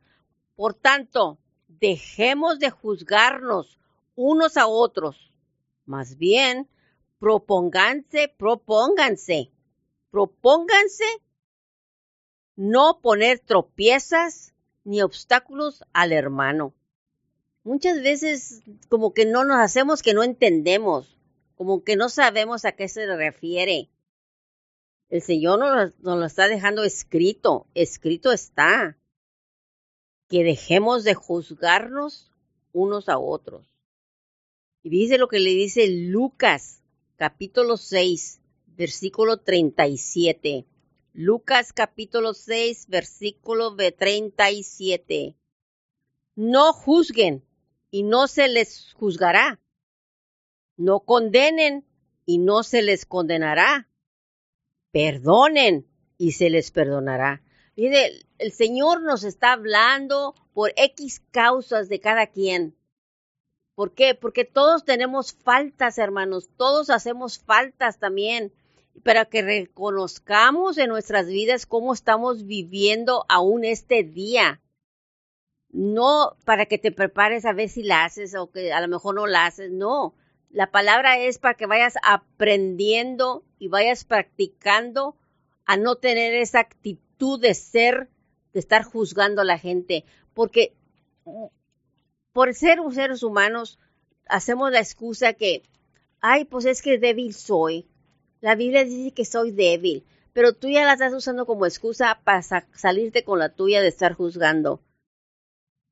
Por 0.57 0.75
tanto, 0.75 1.38
dejemos 1.68 2.59
de 2.59 2.70
juzgarnos 2.70 3.79
unos 4.16 4.57
a 4.57 4.66
otros. 4.66 5.31
Más 5.87 6.18
bien, 6.18 6.68
propónganse, 7.18 8.29
propónganse, 8.37 9.51
propónganse 10.11 11.05
no 12.57 13.01
poner 13.01 13.38
tropiezas 13.38 14.55
ni 14.85 15.03
obstáculos 15.03 15.85
al 15.92 16.12
hermano 16.12 16.75
muchas 17.66 18.01
veces 18.01 18.62
como 18.88 19.12
que 19.12 19.27
no 19.27 19.44
nos 19.44 19.59
hacemos 19.59 20.01
que 20.01 20.14
no 20.14 20.22
entendemos, 20.22 21.18
como 21.57 21.83
que 21.83 21.96
no 21.96 22.09
sabemos 22.09 22.64
a 22.64 22.72
qué 22.72 22.88
se 22.88 23.07
refiere. 23.07 23.90
El 25.09 25.20
Señor 25.20 25.59
nos, 25.59 25.99
nos, 25.99 26.18
lo 26.18 26.25
está 26.25 26.46
dejando 26.46 26.85
escrito, 26.85 27.66
escrito 27.75 28.33
está, 28.33 28.96
que 30.29 30.44
dejemos 30.44 31.03
de 31.03 31.14
juzgarnos 31.14 32.31
unos 32.72 33.09
a 33.09 33.18
otros. 33.18 33.66
Y 34.87 34.88
dice 34.88 35.18
lo 35.18 35.27
que 35.27 35.40
le 35.40 35.51
dice 35.51 35.88
Lucas, 35.88 36.81
capítulo 37.16 37.77
6, 37.77 38.40
versículo 38.77 39.38
37. 39.38 40.64
Lucas 41.12 41.72
capítulo 41.72 42.35
6, 42.35 42.87
versículo 42.87 43.75
37. 43.75 45.35
No 46.37 46.72
juzguen 46.72 47.44
y 47.90 48.05
no 48.05 48.29
se 48.29 48.46
les 48.46 48.92
juzgará. 48.92 49.59
No 50.77 51.01
condenen 51.01 51.85
y 52.25 52.38
no 52.38 52.62
se 52.62 52.83
les 52.83 53.07
condenará. 53.07 53.88
Perdonen 54.92 55.88
y 56.16 56.31
se 56.31 56.49
les 56.49 56.70
perdonará. 56.70 57.42
Mire, 57.75 58.25
el 58.38 58.53
Señor 58.53 59.03
nos 59.03 59.25
está 59.25 59.55
hablando 59.55 60.37
por 60.55 60.72
X 60.77 61.25
causas 61.33 61.88
de 61.88 61.99
cada 61.99 62.29
quien. 62.29 62.77
¿Por 63.77 63.93
qué? 63.93 64.17
Porque 64.17 64.45
todos 64.45 64.85
tenemos 64.85 65.33
faltas, 65.33 65.99
hermanos. 65.99 66.49
Todos 66.57 66.91
hacemos 66.91 67.39
faltas 67.39 68.01
también. 68.01 68.53
Para 69.05 69.27
que 69.27 69.43
reconozcamos 69.43 70.79
en 70.79 70.89
nuestras 70.89 71.29
vidas 71.29 71.67
cómo 71.67 71.93
estamos 71.93 72.47
viviendo 72.47 73.25
aún 73.29 73.65
este 73.65 74.03
día 74.03 74.61
no 75.77 76.37
para 76.47 76.65
que 76.67 76.79
te 76.79 76.91
prepares 76.91 77.45
a 77.45 77.53
ver 77.53 77.69
si 77.69 77.83
la 77.83 78.05
haces 78.05 78.35
o 78.35 78.51
que 78.51 78.73
a 78.73 78.81
lo 78.81 78.89
mejor 78.89 79.15
no 79.15 79.27
la 79.27 79.45
haces, 79.45 79.71
no. 79.71 80.15
La 80.51 80.71
palabra 80.71 81.19
es 81.19 81.39
para 81.39 81.55
que 81.55 81.67
vayas 81.67 81.97
aprendiendo 82.03 83.45
y 83.59 83.69
vayas 83.69 84.05
practicando 84.05 85.17
a 85.67 85.77
no 85.77 85.97
tener 85.97 86.33
esa 86.35 86.61
actitud 86.61 87.39
de 87.39 87.53
ser, 87.53 88.09
de 88.55 88.61
estar 88.61 88.85
juzgando 88.85 89.43
a 89.43 89.45
la 89.45 89.59
gente, 89.59 90.05
porque 90.33 90.73
por 92.37 92.53
ser 92.53 92.81
seres 92.92 93.22
humanos 93.22 93.79
hacemos 94.29 94.70
la 94.70 94.81
excusa 94.81 95.33
que, 95.33 95.62
ay, 96.20 96.44
pues 96.44 96.66
es 96.66 96.83
que 96.83 96.99
débil 96.99 97.33
soy. 97.33 97.87
La 98.42 98.55
Biblia 98.55 98.85
dice 98.85 99.14
que 99.14 99.25
soy 99.25 99.53
débil, 99.53 100.05
pero 100.35 100.53
tú 100.53 100.68
ya 100.68 100.85
la 100.85 100.92
estás 100.92 101.14
usando 101.14 101.46
como 101.46 101.64
excusa 101.64 102.20
para 102.25 102.42
salirte 102.42 103.25
con 103.25 103.38
la 103.38 103.49
tuya 103.49 103.81
de 103.81 103.88
estar 103.88 104.12
juzgando. 104.12 104.83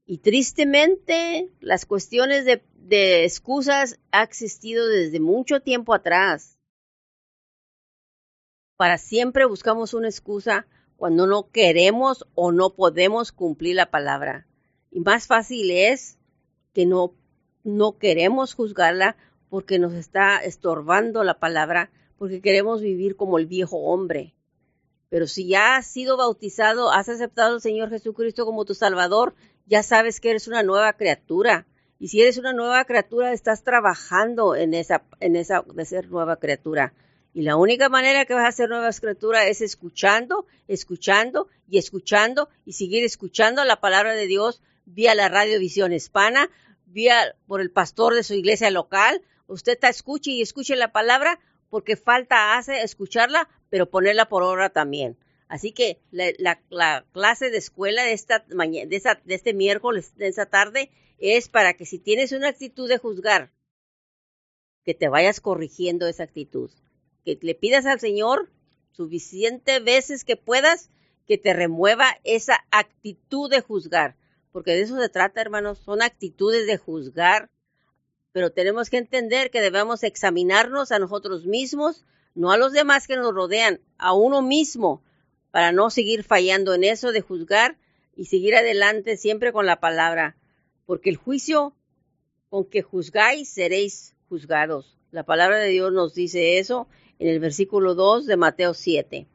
Y 0.04 0.18
tristemente, 0.18 1.50
las 1.60 1.86
cuestiones 1.86 2.44
de, 2.44 2.62
de 2.74 3.24
excusas 3.24 3.98
ha 4.12 4.22
existido 4.22 4.86
desde 4.86 5.20
mucho 5.20 5.60
tiempo 5.60 5.94
atrás. 5.94 6.58
Para 8.76 8.98
siempre 8.98 9.46
buscamos 9.46 9.94
una 9.94 10.08
excusa 10.08 10.66
cuando 10.98 11.26
no 11.26 11.48
queremos 11.48 12.26
o 12.34 12.52
no 12.52 12.74
podemos 12.74 13.32
cumplir 13.32 13.76
la 13.76 13.90
palabra. 13.90 14.46
Y 14.90 15.00
más 15.00 15.26
fácil 15.26 15.70
es 15.70 16.18
que 16.74 16.84
no 16.84 17.14
no 17.64 17.98
queremos 17.98 18.54
juzgarla 18.54 19.16
porque 19.48 19.78
nos 19.78 19.94
está 19.94 20.38
estorbando 20.38 21.24
la 21.24 21.38
palabra, 21.38 21.90
porque 22.18 22.40
queremos 22.40 22.82
vivir 22.82 23.16
como 23.16 23.38
el 23.38 23.46
viejo 23.46 23.78
hombre. 23.78 24.34
Pero 25.08 25.26
si 25.26 25.48
ya 25.48 25.76
has 25.76 25.86
sido 25.86 26.16
bautizado, 26.16 26.90
has 26.90 27.08
aceptado 27.08 27.54
al 27.54 27.60
Señor 27.60 27.88
Jesucristo 27.90 28.44
como 28.44 28.64
tu 28.64 28.74
Salvador, 28.74 29.34
ya 29.66 29.82
sabes 29.82 30.20
que 30.20 30.30
eres 30.30 30.48
una 30.48 30.62
nueva 30.62 30.92
criatura. 30.94 31.66
Y 31.98 32.08
si 32.08 32.20
eres 32.20 32.36
una 32.36 32.52
nueva 32.52 32.84
criatura, 32.84 33.32
estás 33.32 33.62
trabajando 33.62 34.56
en 34.56 34.74
esa, 34.74 35.04
en 35.20 35.36
esa 35.36 35.62
de 35.62 35.84
ser 35.86 36.10
nueva 36.10 36.36
criatura. 36.36 36.92
Y 37.32 37.42
la 37.42 37.56
única 37.56 37.88
manera 37.88 38.24
que 38.26 38.34
vas 38.34 38.48
a 38.48 38.52
ser 38.52 38.68
nueva 38.68 38.90
criatura 38.92 39.46
es 39.46 39.60
escuchando, 39.60 40.46
escuchando 40.68 41.48
y 41.68 41.78
escuchando 41.78 42.48
y 42.64 42.72
seguir 42.72 43.04
escuchando 43.04 43.64
la 43.64 43.80
palabra 43.80 44.14
de 44.14 44.26
Dios 44.26 44.60
vía 44.84 45.14
la 45.14 45.28
radio 45.28 45.58
Visión 45.58 45.92
Hispana, 45.92 46.50
vía 46.86 47.36
por 47.46 47.60
el 47.60 47.70
pastor 47.70 48.14
de 48.14 48.22
su 48.22 48.34
iglesia 48.34 48.70
local. 48.70 49.22
Usted 49.46 49.72
está 49.72 49.88
escuche 49.88 50.30
y 50.30 50.42
escuche 50.42 50.76
la 50.76 50.92
palabra 50.92 51.40
porque 51.70 51.96
falta 51.96 52.56
hace 52.56 52.82
escucharla, 52.82 53.48
pero 53.70 53.90
ponerla 53.90 54.28
por 54.28 54.42
obra 54.42 54.70
también. 54.70 55.16
Así 55.48 55.72
que 55.72 56.00
la, 56.10 57.02
clase 57.12 57.50
de 57.50 57.58
escuela 57.58 58.04
de 58.04 58.12
esta 58.12 58.44
mañana, 58.54 58.88
de, 58.88 59.02
de 59.24 59.34
este 59.34 59.54
miércoles, 59.54 60.16
de 60.16 60.28
esta 60.28 60.46
tarde, 60.46 60.90
es 61.18 61.48
para 61.48 61.74
que 61.74 61.86
si 61.86 61.98
tienes 61.98 62.32
una 62.32 62.48
actitud 62.48 62.88
de 62.88 62.98
juzgar, 62.98 63.50
que 64.84 64.94
te 64.94 65.08
vayas 65.08 65.40
corrigiendo 65.40 66.06
esa 66.06 66.24
actitud. 66.24 66.70
Que 67.24 67.38
le 67.40 67.54
pidas 67.54 67.86
al 67.86 68.00
Señor 68.00 68.50
suficiente 68.92 69.80
veces 69.80 70.24
que 70.24 70.36
puedas 70.36 70.90
que 71.26 71.38
te 71.38 71.54
remueva 71.54 72.18
esa 72.22 72.64
actitud 72.70 73.50
de 73.50 73.60
juzgar. 73.60 74.16
Porque 74.54 74.70
de 74.70 74.82
eso 74.82 74.98
se 74.98 75.10
trata, 75.10 75.42
hermanos. 75.42 75.80
Son 75.84 76.00
actitudes 76.00 76.66
de 76.66 76.78
juzgar. 76.78 77.50
Pero 78.32 78.52
tenemos 78.52 78.88
que 78.88 78.96
entender 78.96 79.50
que 79.50 79.60
debemos 79.60 80.04
examinarnos 80.04 80.92
a 80.92 80.98
nosotros 80.98 81.44
mismos, 81.44 82.06
no 82.34 82.52
a 82.52 82.56
los 82.56 82.72
demás 82.72 83.06
que 83.06 83.16
nos 83.16 83.34
rodean, 83.34 83.80
a 83.98 84.14
uno 84.14 84.40
mismo, 84.40 85.02
para 85.50 85.72
no 85.72 85.90
seguir 85.90 86.24
fallando 86.24 86.72
en 86.72 86.84
eso 86.84 87.12
de 87.12 87.20
juzgar 87.20 87.76
y 88.16 88.26
seguir 88.26 88.54
adelante 88.54 89.16
siempre 89.16 89.52
con 89.52 89.66
la 89.66 89.80
palabra 89.80 90.36
porque 90.86 91.10
el 91.10 91.16
juicio 91.16 91.74
con 92.48 92.64
que 92.64 92.82
juzgáis 92.82 93.48
seréis 93.48 94.14
juzgados. 94.28 94.96
La 95.10 95.24
palabra 95.24 95.58
de 95.58 95.68
Dios 95.68 95.92
nos 95.92 96.14
dice 96.14 96.58
eso 96.58 96.88
en 97.18 97.28
el 97.28 97.40
versículo 97.40 97.94
2 97.94 98.26
de 98.26 98.36
Mateo 98.36 98.74
7. 98.74 99.26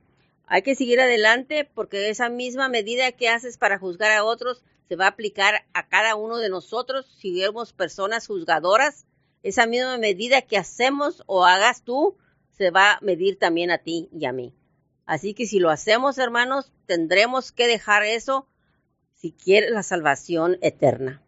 Hay 0.52 0.64
que 0.64 0.74
seguir 0.74 1.00
adelante 1.00 1.70
porque 1.76 2.10
esa 2.10 2.28
misma 2.28 2.70
medida 2.70 3.12
que 3.12 3.30
haces 3.30 3.60
para 3.60 3.78
juzgar 3.78 4.12
a 4.12 4.24
otros 4.24 4.64
se 4.88 4.96
va 4.96 5.06
a 5.06 5.10
aplicar 5.10 5.64
a 5.74 5.88
cada 5.88 6.16
uno 6.16 6.38
de 6.38 6.50
nosotros 6.50 7.06
si 7.20 7.40
somos 7.40 7.72
personas 7.72 8.26
juzgadoras. 8.26 9.06
Esa 9.44 9.68
misma 9.68 10.00
medida 10.00 10.42
que 10.42 10.58
hacemos 10.58 11.22
o 11.28 11.46
hagas 11.46 11.84
tú 11.84 12.18
se 12.58 12.72
va 12.72 12.94
a 12.94 13.00
medir 13.02 13.38
también 13.38 13.70
a 13.70 13.78
ti 13.78 14.10
y 14.12 14.26
a 14.26 14.34
mí. 14.34 14.56
Así 15.06 15.36
que 15.36 15.46
si 15.46 15.60
lo 15.60 15.70
hacemos, 15.70 16.18
hermanos, 16.18 16.74
tendremos 16.88 17.52
que 17.52 17.68
dejar 17.68 18.04
eso 18.04 18.48
si 19.14 19.32
quieres 19.32 19.70
la 19.70 19.84
salvación 19.84 20.58
eterna. 20.62 21.22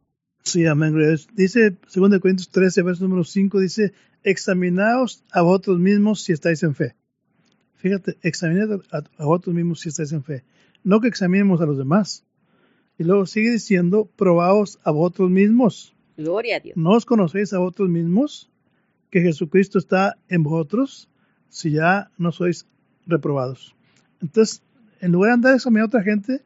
Sí, 0.43 0.65
amén. 0.65 0.95
Dice 1.33 1.77
2 1.93 2.19
Corintios 2.19 2.49
13, 2.49 2.81
verso 2.81 3.03
número 3.03 3.23
5, 3.23 3.59
dice, 3.59 3.93
examinaos 4.23 5.23
a 5.31 5.43
vosotros 5.43 5.77
mismos 5.77 6.23
si 6.23 6.33
estáis 6.33 6.63
en 6.63 6.73
fe. 6.73 6.95
Fíjate, 7.81 8.15
examinad 8.21 8.79
a, 8.91 9.25
vosotros 9.25 9.55
mismos 9.55 9.79
si 9.79 9.89
estáis 9.89 10.11
en 10.11 10.23
fe. 10.23 10.43
No 10.83 11.01
que 11.01 11.07
examinemos 11.07 11.61
a 11.61 11.65
los 11.65 11.79
demás. 11.79 12.23
Y 12.99 13.03
luego 13.03 13.25
sigue 13.25 13.49
diciendo, 13.49 14.07
probaos 14.15 14.79
a 14.83 14.91
vosotros 14.91 15.31
mismos. 15.31 15.95
Gloria 16.15 16.57
a 16.57 16.59
Dios. 16.59 16.77
¿No 16.77 16.91
os 16.91 17.05
conocéis 17.05 17.53
a 17.53 17.57
vosotros 17.57 17.89
mismos 17.89 18.51
que 19.09 19.21
Jesucristo 19.21 19.79
está 19.79 20.15
en 20.29 20.43
vosotros 20.43 21.09
si 21.49 21.71
ya 21.71 22.11
no 22.19 22.31
sois 22.31 22.67
reprobados? 23.07 23.75
Entonces, 24.21 24.61
en 24.99 25.11
lugar 25.11 25.29
de 25.29 25.33
andar 25.33 25.55
examinando 25.55 25.97
a 25.97 25.99
otra 25.99 26.03
gente, 26.03 26.43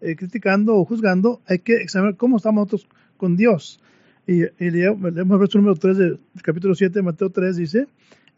eh, 0.00 0.16
criticando 0.16 0.74
o 0.74 0.86
juzgando, 0.86 1.42
hay 1.44 1.58
que 1.58 1.74
examinar 1.82 2.16
cómo 2.16 2.38
estamos 2.38 2.62
nosotros 2.62 2.88
con 3.18 3.36
Dios. 3.36 3.78
Y, 4.26 4.44
y 4.44 4.70
leemos 4.70 5.04
el 5.04 5.24
verso 5.24 5.58
número 5.58 5.74
3 5.74 5.98
del 5.98 6.18
capítulo 6.42 6.74
7 6.74 6.94
de 6.94 7.02
Mateo 7.02 7.28
3, 7.28 7.56
dice, 7.56 7.88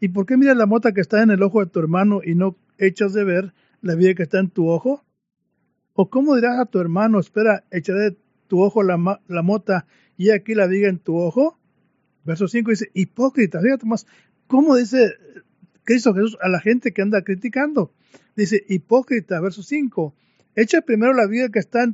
¿y 0.01 0.09
por 0.09 0.25
qué 0.25 0.35
miras 0.35 0.57
la 0.57 0.65
mota 0.65 0.91
que 0.91 0.99
está 0.99 1.21
en 1.23 1.29
el 1.29 1.41
ojo 1.43 1.63
de 1.63 1.71
tu 1.71 1.79
hermano 1.79 2.21
y 2.25 2.35
no 2.35 2.57
echas 2.79 3.13
de 3.13 3.23
ver 3.23 3.53
la 3.81 3.95
vida 3.95 4.15
que 4.15 4.23
está 4.23 4.39
en 4.39 4.49
tu 4.49 4.67
ojo? 4.67 5.05
¿O 5.93 6.09
cómo 6.09 6.35
dirás 6.35 6.59
a 6.59 6.65
tu 6.65 6.79
hermano, 6.79 7.19
espera, 7.19 7.63
echaré 7.69 7.99
de 7.99 8.17
tu 8.47 8.61
ojo 8.61 8.81
la, 8.81 8.97
mota 8.97 9.85
y 10.17 10.31
aquí 10.31 10.55
la 10.55 10.65
viga 10.65 10.89
en 10.89 10.97
tu 10.97 11.17
ojo? 11.17 11.59
Verso 12.25 12.47
5 12.47 12.71
dice, 12.71 12.89
hipócrita, 12.95 13.61
fíjate 13.61 13.85
más, 13.85 14.07
¿cómo 14.47 14.75
dice 14.75 15.13
Cristo 15.83 16.13
Jesús 16.15 16.37
a 16.41 16.49
la 16.49 16.59
gente 16.59 16.93
que 16.93 17.03
anda 17.03 17.23
criticando? 17.23 17.93
Dice, 18.35 18.65
hipócrita, 18.67 19.39
verso 19.39 19.61
5, 19.61 20.15
echa 20.55 20.81
primero 20.81 21.13
la 21.13 21.27
viga 21.27 21.49
que 21.49 21.59
está 21.59 21.85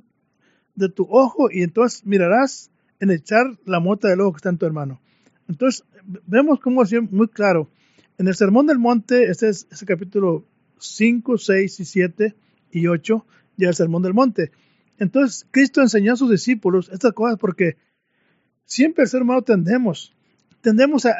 de 0.75 0.89
tu 0.89 1.07
ojo 1.09 1.49
y 1.51 1.61
entonces 1.61 2.05
mirarás 2.05 2.71
en 3.01 3.11
echar 3.11 3.57
la 3.65 3.81
mota 3.81 4.07
del 4.07 4.21
ojo 4.21 4.33
que 4.33 4.37
está 4.37 4.49
en 4.49 4.57
tu 4.57 4.65
hermano. 4.65 5.01
Entonces, 5.49 5.83
vemos 6.25 6.61
cómo 6.61 6.83
es 6.83 6.93
muy 7.11 7.27
claro. 7.27 7.69
En 8.17 8.27
el 8.27 8.35
Sermón 8.35 8.65
del 8.65 8.79
Monte, 8.79 9.29
este 9.29 9.49
es 9.49 9.67
ese 9.71 9.85
capítulo 9.85 10.45
5, 10.79 11.37
6 11.37 11.79
y 11.79 11.85
7 11.85 12.35
y 12.71 12.87
8, 12.87 13.25
ya 13.57 13.69
el 13.69 13.75
Sermón 13.75 14.01
del 14.01 14.15
Monte. 14.15 14.51
Entonces, 14.97 15.47
Cristo 15.51 15.81
enseñó 15.81 16.13
a 16.13 16.17
sus 16.17 16.31
discípulos 16.31 16.89
estas 16.91 17.13
cosas 17.13 17.37
porque 17.37 17.77
siempre 18.65 19.03
el 19.03 19.09
ser 19.09 19.21
humano 19.21 19.43
tendemos, 19.43 20.15
tendemos 20.61 21.05
a, 21.05 21.13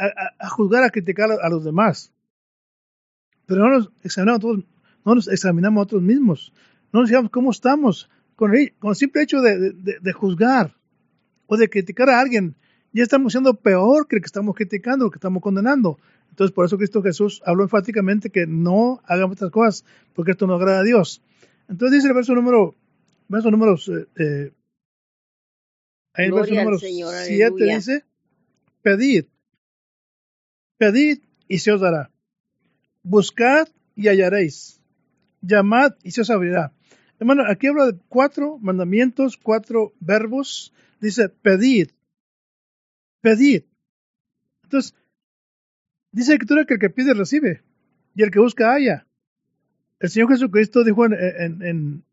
juzgar, 0.50 0.84
a 0.84 0.90
criticar 0.90 1.30
a, 1.32 1.50
los 1.50 1.64
demás. 1.64 2.12
Pero 3.46 3.70
no 3.70 3.80
nos 5.16 5.28
examinamos 5.28 5.78
a 5.78 5.84
nosotros 5.84 6.02
mismos. 6.02 6.52
No 6.92 7.02
nos 7.02 7.10
digamos 7.10 7.30
cómo 7.30 7.52
estamos 7.52 8.10
con 8.36 8.56
el, 8.56 8.74
el 8.82 8.96
simple 8.96 9.22
hecho 9.22 9.42
de, 9.42 10.14
juzgar 10.14 10.76
o 11.46 11.58
de 11.58 11.70
criticar 11.70 12.10
a 12.10 12.20
alguien, 12.20 12.56
ya 12.94 13.04
estamos 13.04 13.34
siendo 13.34 13.54
peor 13.54 14.08
que 14.08 14.16
el 14.16 14.22
que 14.22 14.28
estamos 14.28 14.56
criticando, 14.56 15.10
que 15.12 15.18
estamos 15.18 15.44
condenando. 15.44 16.00
Entonces, 16.38 16.54
por 16.54 16.68
eso 16.68 16.78
Cristo 16.78 17.02
Jesús 17.02 17.42
habló 17.48 17.64
enfáticamente 17.64 18.30
que 18.30 18.46
no 18.46 19.02
hagamos 19.06 19.38
estas 19.38 19.50
cosas, 19.50 19.84
porque 20.14 20.34
esto 20.34 20.46
no 20.46 20.54
agrada 20.54 20.82
a 20.82 20.84
Dios. 20.84 21.24
Entonces 21.68 21.98
dice 21.98 22.10
el 22.10 22.14
verso 22.14 22.36
número, 22.36 22.76
verso 23.28 23.50
número, 23.50 23.74
eh, 23.74 24.06
eh 24.20 24.52
el 26.14 26.32
verso 26.32 26.54
número 26.54 26.78
7 26.78 27.54
dice, 27.58 28.06
pedid, 28.84 29.26
pedid 30.78 31.24
y 31.48 31.58
se 31.58 31.72
os 31.72 31.82
dará. 31.82 32.12
Buscad 33.02 33.68
y 33.96 34.08
hallaréis. 34.08 34.80
Llamad 35.42 35.96
y 36.04 36.12
se 36.12 36.22
os 36.22 36.30
abrirá. 36.30 36.72
Hermano, 37.20 37.46
aquí 37.50 37.66
habla 37.66 37.88
de 37.88 37.98
cuatro 38.10 38.60
mandamientos, 38.60 39.38
cuatro 39.38 39.92
verbos 40.00 40.72
dice, 41.02 41.30
pedid, 41.30 41.90
pedid. 43.22 43.64
Entonces, 44.62 44.94
dice 46.18 46.32
la 46.32 46.36
escritura 46.36 46.66
que 46.66 46.74
el 46.74 46.80
que 46.80 46.90
pide 46.90 47.14
recibe 47.14 47.62
y 48.16 48.24
el 48.24 48.32
que 48.32 48.40
busca 48.40 48.74
haya. 48.74 49.06
El 50.00 50.10
Señor 50.10 50.30
Jesucristo 50.30 50.84
dijo 50.84 51.06
en, 51.06 52.04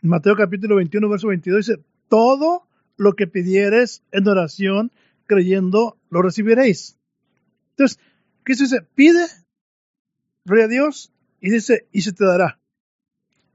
Mateo 0.00 0.36
capítulo 0.36 0.76
21, 0.76 1.08
verso 1.08 1.28
22, 1.28 1.66
dice, 1.66 1.82
todo 2.08 2.68
lo 2.96 3.14
que 3.14 3.26
pidieres 3.26 4.02
en 4.12 4.28
oración, 4.28 4.92
creyendo, 5.26 5.98
lo 6.10 6.22
recibiréis. 6.22 6.96
Entonces, 7.70 7.98
Cristo 8.44 8.64
dice, 8.64 8.82
pide, 8.94 9.26
gloria 10.44 10.66
a 10.66 10.68
Dios, 10.68 11.12
y 11.40 11.50
dice, 11.50 11.88
y 11.90 12.02
se 12.02 12.12
te 12.12 12.24
dará. 12.24 12.60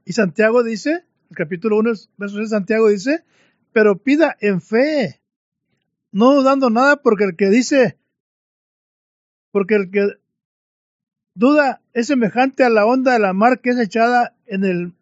Y 0.04 0.12
Santiago 0.12 0.62
dice, 0.62 1.04
el 1.30 1.36
capítulo 1.36 1.78
1, 1.78 1.92
verso 2.18 2.36
6, 2.36 2.50
Santiago 2.50 2.88
dice, 2.88 3.24
pero 3.72 3.96
pida 3.96 4.36
en 4.40 4.60
fe, 4.60 5.22
no 6.10 6.34
dudando 6.34 6.68
nada, 6.68 7.00
porque 7.00 7.24
el 7.24 7.36
que 7.36 7.48
dice, 7.48 7.99
porque 9.52 9.74
el 9.74 9.90
que 9.90 10.06
duda 11.34 11.80
es 11.92 12.06
semejante 12.06 12.64
a 12.64 12.70
la 12.70 12.86
onda 12.86 13.12
de 13.12 13.18
la 13.18 13.32
mar 13.32 13.60
que 13.60 13.70
es 13.70 13.78
echada 13.78 14.34
en 14.46 14.64
el 14.64 14.92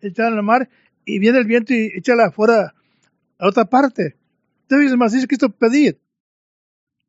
echada 0.00 0.28
en 0.28 0.36
la 0.36 0.42
mar 0.42 0.68
y 1.04 1.18
viene 1.18 1.38
el 1.38 1.44
viento 1.44 1.72
y 1.72 1.92
échala 1.94 2.26
afuera 2.26 2.74
a 3.38 3.48
otra 3.48 3.64
parte. 3.64 4.16
Entonces 4.62 4.96
más 4.96 5.12
dice 5.12 5.26
Cristo 5.26 5.50
pedir. 5.50 6.00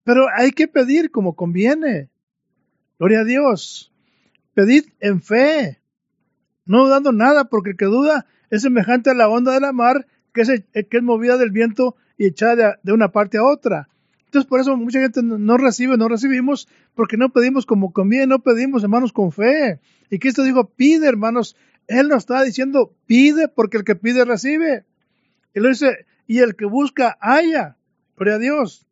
Pero 0.04 0.28
hay 0.34 0.52
que 0.52 0.68
pedir 0.68 1.12
como 1.12 1.36
conviene. 1.36 2.10
Gloria 3.00 3.22
a 3.22 3.24
Dios. 3.26 3.92
Pedid 4.54 4.86
en 5.00 5.22
fe, 5.22 5.82
no 6.66 6.86
dudando 6.86 7.12
nada, 7.12 7.46
porque 7.46 7.72
el 7.72 7.78
que 7.78 7.86
duda 7.86 8.26
es 8.50 8.64
semejante 8.64 9.10
a 9.10 9.14
la 9.14 9.30
onda 9.30 9.54
de 9.54 9.60
la 9.60 9.72
mar 9.72 10.08
que 10.34 10.42
es, 10.42 10.50
eh, 10.50 10.66
que 10.90 10.98
es 10.98 11.04
movida 11.04 11.38
del 11.38 11.52
viento 11.52 11.96
y 12.18 12.26
echada 12.26 12.80
de, 12.82 12.92
una 12.94 13.12
parte 13.12 13.38
a 13.38 13.44
otra. 13.44 13.90
Entonces, 14.28 14.48
por 14.48 14.60
eso 14.60 14.76
mucha 14.76 15.00
gente 15.00 15.22
no 15.24 15.58
recibe, 15.58 15.98
no 15.98 16.08
recibimos, 16.08 16.68
porque 16.96 17.18
no 17.18 17.30
pedimos 17.30 17.66
como 17.66 17.92
conviene, 17.92 18.28
no 18.28 18.40
pedimos, 18.40 18.84
hermanos, 18.84 19.14
con 19.14 19.32
fe. 19.32 19.80
Y 20.10 20.20
Cristo 20.20 20.44
dijo, 20.44 20.70
pide, 20.70 21.08
hermanos. 21.08 21.56
Él 21.88 22.10
nos 22.10 22.20
está 22.20 22.44
diciendo, 22.44 22.94
pide, 23.06 23.48
porque 23.48 23.78
el 23.78 23.84
que 23.86 23.96
pide 23.96 24.26
recibe. 24.26 24.86
Él 25.54 25.64
dice, 25.64 26.06
y 26.28 26.40
el 26.40 26.56
que 26.56 26.66
busca, 26.66 27.18
haya. 27.22 27.78
Gloria 28.18 28.36
a 28.36 28.40
Dios. 28.40 28.88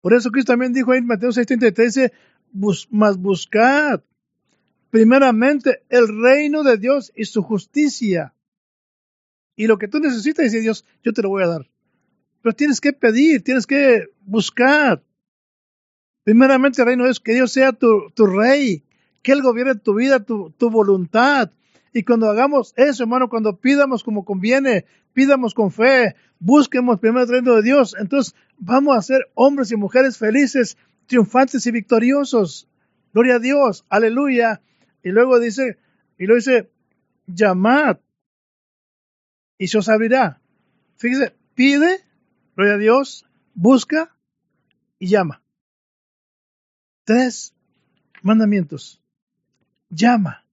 Por 0.00 0.12
eso 0.12 0.30
Cristo 0.30 0.52
también 0.52 0.72
dijo 0.72 0.92
ahí 0.92 0.98
en 0.98 1.06
Mateo 1.06 1.30
6:33, 1.30 1.74
dice, 1.76 2.12
Bus, 2.52 2.88
más 2.90 3.16
buscad 3.16 4.02
primeramente 4.94 5.82
el 5.88 6.06
reino 6.22 6.62
de 6.62 6.76
Dios 6.76 7.10
y 7.16 7.24
su 7.24 7.42
justicia. 7.42 8.32
Y 9.56 9.66
lo 9.66 9.76
que 9.76 9.88
tú 9.88 9.98
necesitas, 9.98 10.44
dice 10.44 10.60
Dios, 10.60 10.84
yo 11.02 11.12
te 11.12 11.20
lo 11.20 11.30
voy 11.30 11.42
a 11.42 11.48
dar. 11.48 11.70
Pero 12.44 12.54
tienes 12.54 12.78
que 12.78 12.92
pedir, 12.92 13.42
tienes 13.42 13.66
que 13.66 14.08
buscar. 14.26 15.02
Primeramente 16.24 16.82
el 16.82 16.88
reino 16.88 17.04
Dios, 17.04 17.18
que 17.18 17.32
Dios 17.32 17.50
sea 17.50 17.72
tu, 17.72 18.10
tu 18.10 18.26
rey, 18.26 18.84
que 19.22 19.32
Él 19.32 19.40
gobierne 19.40 19.76
tu 19.76 19.94
vida, 19.94 20.22
tu, 20.22 20.50
tu 20.50 20.68
voluntad. 20.68 21.50
Y 21.94 22.02
cuando 22.02 22.28
hagamos 22.28 22.74
eso, 22.76 23.04
hermano, 23.04 23.30
cuando 23.30 23.56
pidamos 23.56 24.04
como 24.04 24.26
conviene, 24.26 24.84
pidamos 25.14 25.54
con 25.54 25.72
fe, 25.72 26.16
busquemos 26.38 27.00
primero 27.00 27.22
el 27.22 27.30
reino 27.30 27.54
de 27.54 27.62
Dios, 27.62 27.96
entonces 27.98 28.34
vamos 28.58 28.98
a 28.98 29.00
ser 29.00 29.30
hombres 29.32 29.72
y 29.72 29.76
mujeres 29.76 30.18
felices, 30.18 30.76
triunfantes 31.06 31.66
y 31.66 31.70
victoriosos. 31.70 32.68
Gloria 33.14 33.36
a 33.36 33.38
Dios, 33.38 33.86
aleluya. 33.88 34.60
Y 35.02 35.12
luego 35.12 35.40
dice, 35.40 35.78
y 36.18 36.26
luego 36.26 36.40
dice, 36.40 36.70
llamad 37.26 38.00
y 39.56 39.68
se 39.68 39.78
os 39.78 39.88
abrirá. 39.88 40.42
Fíjese, 40.98 41.34
pide, 41.54 42.04
gloria 42.56 42.74
a 42.74 42.78
Dios, 42.78 43.26
busca 43.54 44.16
y 44.98 45.08
llama. 45.08 45.42
Tres 47.04 47.54
mandamientos. 48.22 49.02
Llama. 49.90 50.44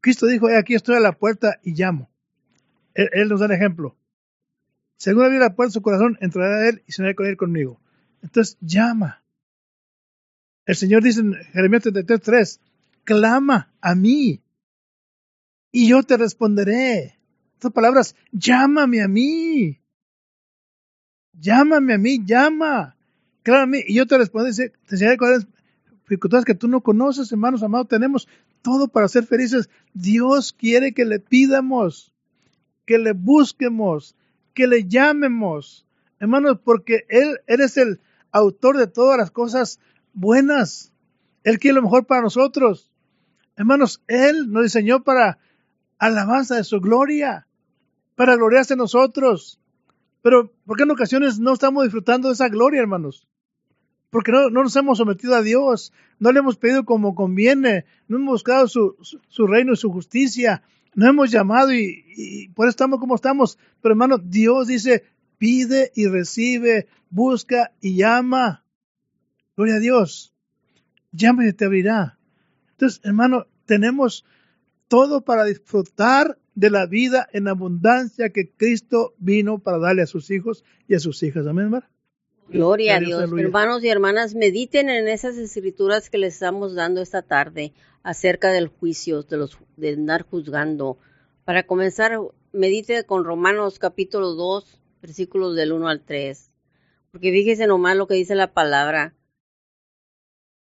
Cristo 0.00 0.26
dijo, 0.26 0.48
aquí 0.48 0.74
estoy 0.74 0.96
a 0.96 1.00
la 1.00 1.12
puerta 1.12 1.60
y 1.62 1.74
llamo. 1.74 2.10
Él, 2.94 3.28
nos 3.28 3.40
da 3.40 3.46
el 3.46 3.52
ejemplo. 3.52 3.96
Según 4.96 5.24
abrir 5.24 5.40
la 5.40 5.54
puerta 5.54 5.72
su 5.72 5.82
corazón, 5.82 6.18
entrará 6.20 6.56
a 6.56 6.68
él 6.68 6.82
y 6.86 6.92
se 6.92 7.14
con 7.14 7.26
él 7.26 7.36
conmigo. 7.36 7.80
Entonces, 8.22 8.58
llama. 8.60 9.22
El 10.66 10.76
Señor 10.76 11.02
dice 11.02 11.20
en 11.20 11.34
Jeremías 11.52 11.82
33, 11.82 12.60
clama 13.04 13.72
a 13.80 13.94
mí 13.94 14.42
y 15.72 15.88
yo 15.88 16.02
te 16.02 16.16
responderé. 16.16 17.18
Estas 17.54 17.72
palabras, 17.72 18.14
llámame 18.30 19.02
a 19.02 19.08
mí. 19.08 19.81
Llámame 21.40 21.94
a 21.94 21.98
mí, 21.98 22.24
llama. 22.24 22.96
Clama 23.42 23.62
a 23.62 23.66
mí 23.66 23.78
y 23.86 23.94
yo 23.94 24.06
te 24.06 24.18
responderé. 24.18 24.70
Te 24.70 24.94
enseñaré 24.94 25.16
dificultades 26.02 26.44
que 26.44 26.54
tú 26.54 26.68
no 26.68 26.80
conoces, 26.80 27.32
hermanos 27.32 27.62
amados. 27.62 27.88
Tenemos 27.88 28.28
todo 28.62 28.88
para 28.88 29.08
ser 29.08 29.24
felices. 29.24 29.68
Dios 29.94 30.52
quiere 30.52 30.92
que 30.92 31.04
le 31.04 31.18
pidamos, 31.18 32.12
que 32.86 32.98
le 32.98 33.12
busquemos, 33.12 34.14
que 34.54 34.66
le 34.66 34.84
llamemos. 34.84 35.86
Hermanos, 36.20 36.58
porque 36.62 37.04
Él, 37.08 37.40
Él 37.46 37.60
es 37.60 37.76
el 37.76 38.00
autor 38.30 38.76
de 38.76 38.86
todas 38.86 39.18
las 39.18 39.30
cosas 39.30 39.80
buenas. 40.12 40.92
Él 41.44 41.58
quiere 41.58 41.76
lo 41.76 41.82
mejor 41.82 42.06
para 42.06 42.22
nosotros. 42.22 42.90
Hermanos, 43.56 44.02
Él 44.06 44.50
nos 44.52 44.62
diseñó 44.62 45.02
para 45.02 45.38
alabanza 45.98 46.56
de 46.56 46.64
su 46.64 46.80
gloria, 46.80 47.46
para 48.16 48.36
gloriarse 48.36 48.74
en 48.74 48.78
nosotros. 48.78 49.58
Pero, 50.22 50.52
¿por 50.64 50.76
qué 50.76 50.84
en 50.84 50.90
ocasiones 50.92 51.38
no 51.40 51.52
estamos 51.52 51.82
disfrutando 51.82 52.28
de 52.28 52.34
esa 52.34 52.48
gloria, 52.48 52.80
hermanos? 52.80 53.28
Porque 54.10 54.30
no, 54.30 54.50
nos 54.50 54.76
hemos 54.76 54.98
sometido 54.98 55.34
a 55.34 55.42
Dios, 55.42 55.92
no 56.18 56.32
le 56.32 56.38
hemos 56.38 56.56
pedido 56.56 56.84
como 56.84 57.14
conviene, 57.14 57.86
no 58.08 58.18
hemos 58.18 58.34
buscado 58.34 58.68
su, 58.68 58.96
su, 59.28 59.46
reino 59.46 59.72
y 59.72 59.76
su 59.76 59.90
justicia, 59.90 60.62
no 60.94 61.08
hemos 61.08 61.30
llamado 61.30 61.72
y, 61.72 62.04
y, 62.16 62.48
por 62.50 62.66
eso 62.66 62.70
estamos 62.70 63.00
como 63.00 63.16
estamos. 63.16 63.58
Pero 63.80 63.94
hermano, 63.94 64.18
Dios 64.18 64.68
dice, 64.68 65.04
pide 65.38 65.90
y 65.94 66.06
recibe, 66.06 66.86
busca 67.10 67.72
y 67.80 67.96
llama. 67.96 68.64
Gloria 69.56 69.76
a 69.76 69.80
Dios. 69.80 70.34
Llama 71.10 71.46
y 71.46 71.52
te 71.52 71.64
abrirá. 71.64 72.18
Entonces, 72.72 73.00
hermano, 73.02 73.46
tenemos 73.66 74.24
todo 74.88 75.22
para 75.22 75.44
disfrutar 75.44 76.38
de 76.54 76.70
la 76.70 76.86
vida 76.86 77.28
en 77.32 77.48
abundancia 77.48 78.30
que 78.30 78.50
Cristo 78.50 79.14
vino 79.18 79.58
para 79.58 79.78
darle 79.78 80.02
a 80.02 80.06
sus 80.06 80.30
hijos 80.30 80.64
y 80.88 80.94
a 80.94 81.00
sus 81.00 81.22
hijas. 81.22 81.46
Amén, 81.46 81.66
hermano. 81.66 81.86
Gloria 82.48 82.96
a 82.96 83.00
Dios. 83.00 83.30
Hermanos 83.38 83.82
y 83.82 83.88
hermanas, 83.88 84.34
mediten 84.34 84.90
en 84.90 85.08
esas 85.08 85.38
escrituras 85.38 86.10
que 86.10 86.18
les 86.18 86.34
estamos 86.34 86.74
dando 86.74 87.00
esta 87.00 87.22
tarde 87.22 87.72
acerca 88.02 88.50
del 88.50 88.68
juicio, 88.68 89.22
de, 89.22 89.36
los, 89.38 89.58
de 89.76 89.90
andar 89.94 90.22
juzgando. 90.22 90.98
Para 91.44 91.64
comenzar, 91.64 92.18
medite 92.52 93.04
con 93.04 93.24
Romanos 93.24 93.78
capítulo 93.78 94.34
2, 94.34 94.80
versículos 95.00 95.56
del 95.56 95.72
1 95.72 95.88
al 95.88 96.02
3. 96.02 96.50
Porque 97.10 97.32
fíjese 97.32 97.66
nomás 97.66 97.96
lo 97.96 98.06
que 98.06 98.14
dice 98.14 98.34
la 98.34 98.52
palabra. 98.52 99.14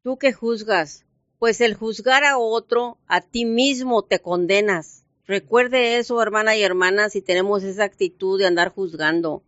Tú 0.03 0.17
que 0.17 0.31
juzgas, 0.33 1.05
pues 1.37 1.59
el 1.59 1.73
juzgar 1.73 2.23
a 2.23 2.37
otro, 2.37 2.97
a 3.07 3.21
ti 3.21 3.45
mismo 3.45 4.03
te 4.03 4.19
condenas. 4.19 5.02
Recuerde 5.25 5.97
eso, 5.97 6.21
hermana 6.21 6.55
y 6.57 6.63
hermana, 6.63 7.09
si 7.09 7.21
tenemos 7.21 7.63
esa 7.63 7.85
actitud 7.85 8.37
de 8.37 8.45
andar 8.45 8.69
juzgando. 8.69 9.43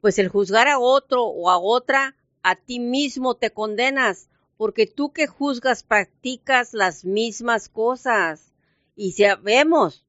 Pues 0.00 0.18
el 0.18 0.28
juzgar 0.28 0.68
a 0.68 0.78
otro 0.78 1.24
o 1.24 1.50
a 1.50 1.58
otra, 1.58 2.16
a 2.42 2.54
ti 2.54 2.78
mismo 2.78 3.34
te 3.36 3.50
condenas, 3.50 4.28
porque 4.56 4.86
tú 4.86 5.12
que 5.12 5.26
juzgas 5.26 5.82
practicas 5.82 6.72
las 6.72 7.04
mismas 7.04 7.68
cosas. 7.68 8.52
Y 8.94 9.12
sabemos 9.12 10.06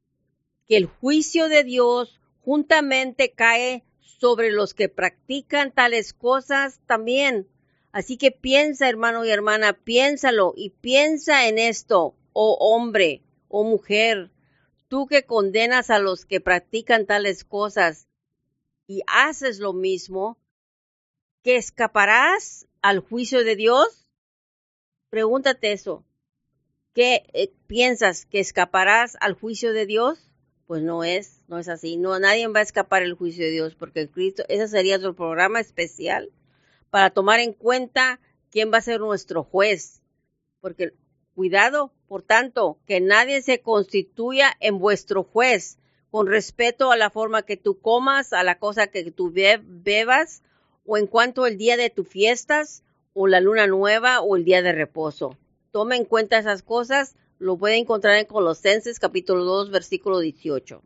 que 0.68 0.78
el 0.78 0.86
juicio 0.86 1.48
de 1.48 1.64
Dios 1.64 2.20
juntamente 2.42 3.32
cae 3.32 3.84
sobre 4.00 4.52
los 4.52 4.76
que 4.76 4.90
practican 4.90 5.72
tales 5.72 6.14
cosas 6.14 6.80
también. 6.86 7.48
Así 7.92 8.18
que 8.18 8.32
piensa, 8.32 8.88
hermano 8.90 9.26
y 9.26 9.32
hermana, 9.32 9.74
piénsalo 9.74 10.54
y 10.56 10.70
piensa 10.70 11.48
en 11.48 11.58
esto, 11.58 12.16
oh 12.32 12.58
hombre, 12.60 13.24
oh 13.50 13.64
mujer, 13.64 14.32
tú 14.94 15.08
que 15.08 15.26
condenas 15.26 15.90
a 15.90 15.98
los 15.98 16.24
que 16.24 16.40
practican 16.40 17.08
tales 17.08 17.44
cosas 17.44 18.08
y 18.86 19.02
haces 19.08 19.58
lo 19.58 19.74
mismo, 19.74 20.38
¿que 21.42 21.56
escaparás 21.56 22.68
al 22.84 23.00
juicio 23.00 23.44
de 23.44 23.56
Dios? 23.56 24.08
Pregúntate 25.10 25.72
eso. 25.72 26.06
¿Qué 26.94 27.24
eh, 27.34 27.52
piensas 27.66 28.28
que 28.28 28.40
escaparás 28.40 29.18
al 29.20 29.34
juicio 29.34 29.74
de 29.74 29.88
Dios? 29.88 30.30
Pues 30.68 30.84
no 30.84 31.04
es, 31.04 31.42
no 31.48 31.58
es 31.58 31.70
así. 31.70 31.98
No, 31.98 32.20
nadie 32.20 32.48
va 32.50 32.60
a 32.60 32.62
escapar 32.62 33.02
al 33.02 33.16
juicio 33.16 33.46
de 33.46 33.50
Dios 33.50 33.74
porque 33.74 34.08
Cristo, 34.08 34.44
ese 34.48 34.68
sería 34.68 34.98
otro 34.98 35.16
programa 35.16 35.60
especial 35.60 36.32
para 36.92 37.10
tomar 37.10 37.40
en 37.40 37.54
cuenta 37.54 38.20
quién 38.52 38.72
va 38.72 38.78
a 38.78 38.82
ser 38.82 39.00
nuestro 39.00 39.44
juez. 39.44 40.04
Porque 40.62 40.94
cuidado, 41.34 41.92
por 42.13 42.21
tanto, 42.21 42.78
que 42.86 43.02
nadie 43.02 43.41
se 43.41 43.62
constituya 43.62 44.56
en 44.60 44.78
vuestro 44.78 45.23
juez 45.23 45.80
con 46.12 46.28
respeto 46.28 46.91
a 46.91 46.95
la 46.95 47.10
forma 47.10 47.41
que 47.41 47.58
tú 47.58 47.80
comas, 47.80 48.34
a 48.34 48.43
la 48.43 48.60
cosa 48.60 48.86
que 48.86 49.10
tú 49.10 49.34
bebas, 49.34 50.43
o 50.86 50.99
en 50.99 51.08
cuanto 51.08 51.43
al 51.43 51.58
día 51.58 51.76
de 51.76 51.89
tus 51.89 52.08
fiestas, 52.08 52.84
o 53.13 53.26
la 53.26 53.39
luna 53.39 53.65
nueva, 53.65 54.21
o 54.21 54.36
el 54.36 54.45
día 54.45 54.62
de 54.62 54.73
reposo. 54.73 55.39
Tome 55.71 55.95
en 55.95 56.06
cuenta 56.06 56.38
esas 56.38 56.62
cosas, 56.62 57.15
lo 57.39 57.58
puede 57.58 57.78
encontrar 57.78 58.15
en 58.19 58.28
Colosenses 58.28 58.99
capítulo 58.99 59.43
2, 59.43 59.71
versículo 59.71 60.19
18. 60.19 60.84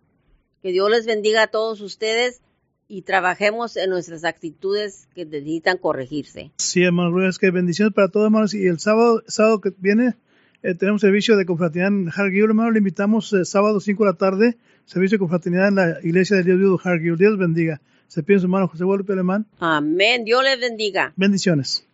Que 0.61 0.71
Dios 0.71 0.89
les 0.89 1.05
bendiga 1.05 1.41
a 1.43 1.47
todos 1.47 1.81
ustedes 1.81 2.39
y 2.87 3.01
trabajemos 3.01 3.75
en 3.75 3.89
nuestras 3.89 4.23
actitudes 4.23 5.09
que 5.13 5.25
necesitan 5.25 5.77
corregirse. 5.77 6.53
Sí, 6.55 6.83
hermano, 6.83 7.27
es 7.27 7.37
que 7.37 7.51
bendiciones 7.51 7.93
para 7.93 8.07
todos, 8.07 8.27
hermanos. 8.27 8.53
Y 8.53 8.65
el 8.67 8.79
sábado, 8.79 9.23
sábado 9.27 9.59
que 9.59 9.73
viene 9.77 10.15
eh, 10.63 10.75
tenemos 10.75 11.01
servicio 11.01 11.37
de 11.37 11.45
confraternidad 11.45 11.89
en 11.89 12.09
Hargill, 12.09 12.45
hermano. 12.45 12.71
Le 12.71 12.79
invitamos 12.79 13.31
eh, 13.33 13.45
sábado 13.45 13.79
5 13.79 14.03
de 14.03 14.11
la 14.11 14.17
tarde, 14.17 14.57
servicio 14.85 15.15
de 15.15 15.19
confraternidad 15.19 15.67
en 15.67 15.75
la 15.75 15.99
iglesia 16.03 16.37
de 16.37 16.43
Dios 16.43 16.57
vivo 16.57 16.81
Hargill. 16.83 17.17
Dios 17.17 17.37
bendiga. 17.37 17.79
Se 18.07 18.23
pide 18.23 18.39
su 18.39 18.45
hermano 18.45 18.67
José 18.67 18.83
Guadalupe 18.83 19.13
Alemán. 19.13 19.45
Amén. 19.59 20.25
Dios 20.25 20.43
les 20.43 20.59
bendiga. 20.59 21.13
Bendiciones. 21.15 21.85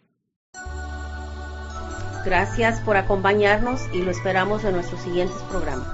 Gracias 2.25 2.79
por 2.81 2.95
acompañarnos 2.95 3.81
y 3.93 4.01
lo 4.01 4.11
esperamos 4.11 4.63
en 4.63 4.71
nuestros 4.73 5.01
siguientes 5.01 5.35
programas. 5.49 5.87